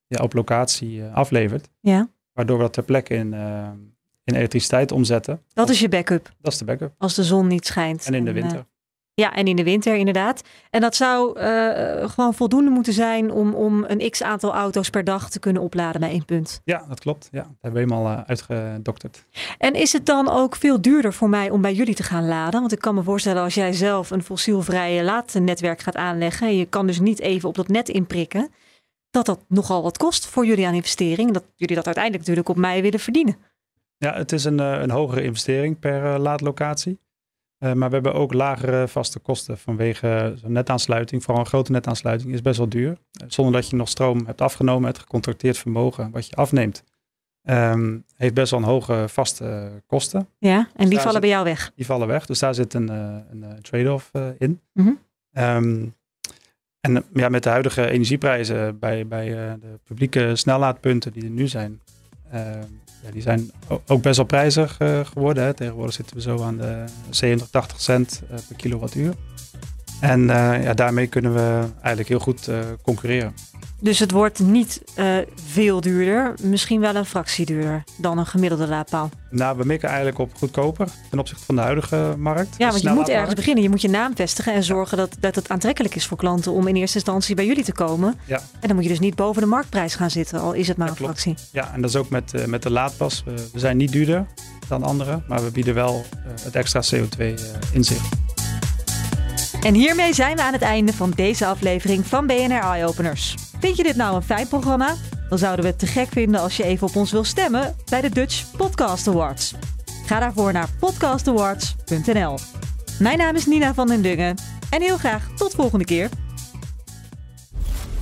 ja, 0.07 0.23
op 0.23 0.33
locatie 0.33 1.03
aflevert. 1.03 1.69
Ja. 1.79 2.09
Waardoor 2.33 2.57
we 2.57 2.63
dat 2.63 2.73
ter 2.73 2.83
plekke 2.83 3.13
in, 3.13 3.33
in 4.23 4.35
elektriciteit 4.35 4.91
omzetten. 4.91 5.41
Dat 5.53 5.69
is 5.69 5.79
je 5.79 5.89
backup? 5.89 6.33
Dat 6.41 6.51
is 6.51 6.57
de 6.57 6.65
backup. 6.65 6.93
Als 6.97 7.15
de 7.15 7.23
zon 7.23 7.47
niet 7.47 7.65
schijnt. 7.65 8.05
En 8.05 8.13
in 8.13 8.25
de 8.25 8.31
winter. 8.31 8.65
Ja, 9.21 9.33
en 9.33 9.47
in 9.47 9.55
de 9.55 9.63
winter 9.63 9.95
inderdaad. 9.95 10.41
En 10.69 10.81
dat 10.81 10.95
zou 10.95 11.39
gewoon 12.09 12.33
voldoende 12.33 12.69
moeten 12.69 12.93
zijn 12.93 13.31
om, 13.31 13.53
om 13.53 13.83
een 13.87 14.09
x 14.09 14.23
aantal 14.23 14.53
auto's 14.53 14.89
per 14.89 15.03
dag 15.03 15.29
te 15.29 15.39
kunnen 15.39 15.61
opladen 15.61 16.01
bij 16.01 16.09
één 16.09 16.25
punt. 16.25 16.61
Ja, 16.63 16.85
dat 16.87 16.99
klopt. 16.99 17.29
Ja, 17.31 17.41
dat 17.41 17.51
hebben 17.61 17.87
we 17.87 17.93
eenmaal 17.93 18.23
uitgedokterd. 18.25 19.25
En 19.57 19.73
is 19.73 19.93
het 19.93 20.05
dan 20.05 20.29
ook 20.29 20.55
veel 20.55 20.81
duurder 20.81 21.13
voor 21.13 21.29
mij 21.29 21.49
om 21.49 21.61
bij 21.61 21.73
jullie 21.73 21.95
te 21.95 22.03
gaan 22.03 22.27
laden? 22.27 22.59
Want 22.59 22.71
ik 22.71 22.79
kan 22.79 22.95
me 22.95 23.03
voorstellen 23.03 23.43
als 23.43 23.53
jij 23.53 23.73
zelf 23.73 24.11
een 24.11 24.23
fossielvrije 24.23 25.03
laadnetwerk 25.03 25.81
gaat 25.81 25.95
aanleggen. 25.95 26.47
En 26.47 26.57
je 26.57 26.65
kan 26.65 26.87
dus 26.87 26.99
niet 26.99 27.19
even 27.19 27.49
op 27.49 27.55
dat 27.55 27.67
net 27.67 27.89
inprikken. 27.89 28.49
Dat 29.09 29.25
dat 29.25 29.39
nogal 29.47 29.83
wat 29.83 29.97
kost 29.97 30.25
voor 30.25 30.45
jullie 30.45 30.67
aan 30.67 30.73
investering. 30.73 31.31
Dat 31.31 31.43
jullie 31.55 31.75
dat 31.75 31.85
uiteindelijk 31.85 32.23
natuurlijk 32.23 32.49
op 32.49 32.63
mij 32.63 32.81
willen 32.81 32.99
verdienen. 32.99 33.37
Ja, 33.97 34.13
het 34.13 34.31
is 34.31 34.43
een, 34.43 34.59
een 34.59 34.91
hogere 34.91 35.23
investering 35.23 35.79
per 35.79 36.19
laadlocatie. 36.19 36.99
Uh, 37.63 37.73
maar 37.73 37.87
we 37.87 37.93
hebben 37.93 38.13
ook 38.13 38.33
lagere 38.33 38.87
vaste 38.87 39.19
kosten 39.19 39.57
vanwege 39.57 40.33
zo'n 40.35 40.51
netaansluiting. 40.51 41.23
Vooral 41.23 41.43
een 41.43 41.49
grote 41.49 41.71
netaansluiting 41.71 42.33
is 42.33 42.41
best 42.41 42.57
wel 42.57 42.69
duur. 42.69 42.89
Uh, 42.89 43.27
zonder 43.27 43.53
dat 43.53 43.69
je 43.69 43.75
nog 43.75 43.89
stroom 43.89 44.25
hebt 44.25 44.41
afgenomen, 44.41 44.87
het 44.87 44.99
gecontracteerd 44.99 45.57
vermogen 45.57 46.11
wat 46.11 46.27
je 46.27 46.35
afneemt. 46.35 46.83
Um, 47.43 48.05
heeft 48.15 48.33
best 48.33 48.51
wel 48.51 48.59
een 48.59 48.65
hoge 48.65 49.05
vaste 49.07 49.71
kosten. 49.85 50.27
Ja, 50.37 50.57
en 50.57 50.67
die 50.75 50.87
dus 50.89 50.97
vallen 50.97 51.11
zit, 51.11 51.21
bij 51.21 51.29
jou 51.29 51.43
weg? 51.43 51.71
Die 51.75 51.85
vallen 51.85 52.07
weg, 52.07 52.25
dus 52.25 52.39
daar 52.39 52.53
zit 52.53 52.73
een, 52.73 52.91
uh, 52.91 53.15
een 53.29 53.61
trade-off 53.61 54.11
in. 54.37 54.61
Mm 54.73 54.85
-hmm. 54.85 54.99
um, 55.43 55.95
en 56.79 57.03
ja, 57.13 57.29
met 57.29 57.43
de 57.43 57.49
huidige 57.49 57.89
energieprijzen 57.89 58.79
bij, 58.79 59.07
bij 59.07 59.25
de 59.59 59.79
publieke 59.83 60.35
snellaadpunten 60.35 61.11
die 61.11 61.23
er 61.23 61.29
nu 61.29 61.47
zijn, 61.47 61.81
ja, 63.03 63.11
die 63.11 63.21
zijn 63.21 63.51
ook 63.87 64.01
best 64.01 64.17
wel 64.17 64.25
prijzig 64.25 64.79
uh, 64.79 64.99
geworden. 65.05 65.55
Tegenwoordig 65.55 65.93
zitten 65.93 66.15
we 66.15 66.21
zo 66.21 66.43
aan 66.43 66.57
de 66.57 66.83
70, 67.09 67.49
80 67.49 67.81
cent 67.81 68.21
uh, 68.23 68.37
per 68.47 68.55
kilowattuur. 68.55 69.13
En 69.99 70.21
uh, 70.21 70.63
ja, 70.63 70.73
daarmee 70.73 71.07
kunnen 71.07 71.33
we 71.33 71.65
eigenlijk 71.73 72.07
heel 72.07 72.19
goed 72.19 72.49
concurreren. 72.81 73.33
Dus 73.83 73.99
het 73.99 74.11
wordt 74.11 74.39
niet 74.39 74.81
veel 75.45 75.81
duurder, 75.81 76.33
misschien 76.41 76.79
wel 76.79 76.95
een 76.95 77.05
fractie 77.05 77.45
duurder 77.45 77.83
dan 77.97 78.17
een 78.17 78.25
gemiddelde 78.25 78.67
laadpaal. 78.67 79.09
Nou, 79.29 79.57
we 79.57 79.65
mikken 79.65 79.87
eigenlijk 79.89 80.19
op 80.19 80.31
goedkoper 80.37 80.87
ten 81.09 81.19
opzichte 81.19 81.45
van 81.45 81.55
de 81.55 81.61
huidige 81.61 82.15
markt. 82.17 82.55
Ja, 82.57 82.69
want 82.69 82.81
je 82.81 82.89
moet 82.89 83.09
ergens 83.09 83.33
beginnen. 83.33 83.63
Je 83.63 83.69
moet 83.69 83.81
je 83.81 83.89
naam 83.89 84.15
vestigen 84.15 84.53
en 84.53 84.63
zorgen 84.63 84.97
dat, 84.97 85.15
dat 85.19 85.35
het 85.35 85.49
aantrekkelijk 85.49 85.95
is 85.95 86.05
voor 86.05 86.17
klanten 86.17 86.51
om 86.51 86.67
in 86.67 86.75
eerste 86.75 86.95
instantie 86.97 87.35
bij 87.35 87.45
jullie 87.45 87.63
te 87.63 87.71
komen. 87.73 88.19
Ja. 88.25 88.37
En 88.37 88.67
dan 88.67 88.75
moet 88.75 88.83
je 88.83 88.89
dus 88.89 88.99
niet 88.99 89.15
boven 89.15 89.41
de 89.41 89.47
marktprijs 89.47 89.95
gaan 89.95 90.09
zitten, 90.11 90.39
al 90.39 90.53
is 90.53 90.67
het 90.67 90.77
maar 90.77 90.85
Ja, 90.87 90.91
een 90.91 90.97
klopt. 90.97 91.19
fractie. 91.21 91.45
Ja, 91.51 91.73
en 91.73 91.81
dat 91.81 91.89
is 91.89 91.95
ook 91.95 92.09
met, 92.09 92.33
uh, 92.35 92.45
met 92.45 92.63
de 92.63 92.71
laadpas. 92.71 93.23
We, 93.25 93.49
we 93.53 93.59
zijn 93.59 93.77
niet 93.77 93.91
duurder 93.91 94.25
dan 94.67 94.83
anderen, 94.83 95.23
maar 95.27 95.43
we 95.43 95.51
bieden 95.51 95.73
wel 95.73 96.05
uh, 96.15 96.31
het 96.43 96.55
extra 96.55 96.81
CO2-inzicht. 96.95 98.09
En 99.61 99.73
hiermee 99.73 100.13
zijn 100.13 100.35
we 100.35 100.41
aan 100.41 100.53
het 100.53 100.61
einde 100.61 100.93
van 100.93 101.11
deze 101.15 101.45
aflevering 101.45 102.07
van 102.07 102.27
BNR 102.27 102.59
Eye 102.61 102.85
Openers. 102.87 103.35
Vind 103.61 103.77
je 103.77 103.83
dit 103.83 103.95
nou 103.95 104.15
een 104.15 104.21
fijn 104.21 104.47
programma? 104.47 104.95
Dan 105.29 105.37
zouden 105.37 105.65
we 105.65 105.71
het 105.71 105.79
te 105.79 105.87
gek 105.87 106.07
vinden 106.11 106.41
als 106.41 106.57
je 106.57 106.63
even 106.63 106.87
op 106.87 106.95
ons 106.95 107.11
wil 107.11 107.23
stemmen 107.23 107.75
bij 107.89 108.01
de 108.01 108.09
Dutch 108.09 108.55
Podcast 108.57 109.07
Awards. 109.07 109.53
Ga 110.05 110.19
daarvoor 110.19 110.53
naar 110.53 110.69
podcastawards.nl. 110.79 112.37
Mijn 112.99 113.17
naam 113.17 113.35
is 113.35 113.45
Nina 113.45 113.73
van 113.73 113.87
den 113.87 114.01
Dungen 114.01 114.37
en 114.69 114.81
heel 114.81 114.97
graag 114.97 115.29
tot 115.35 115.53
volgende 115.53 115.85
keer. 115.85 116.09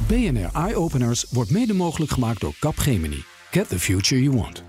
BNR 0.08 0.50
Eye 0.54 0.76
Openers 0.76 1.26
wordt 1.30 1.52
mede 1.52 1.74
mogelijk 1.74 2.12
gemaakt 2.12 2.42
door 2.42 2.54
Capgemini. 2.60 3.24
Get 3.52 3.70
the 3.70 3.80
future 3.80 4.22
you 4.24 4.38
want. 4.38 4.69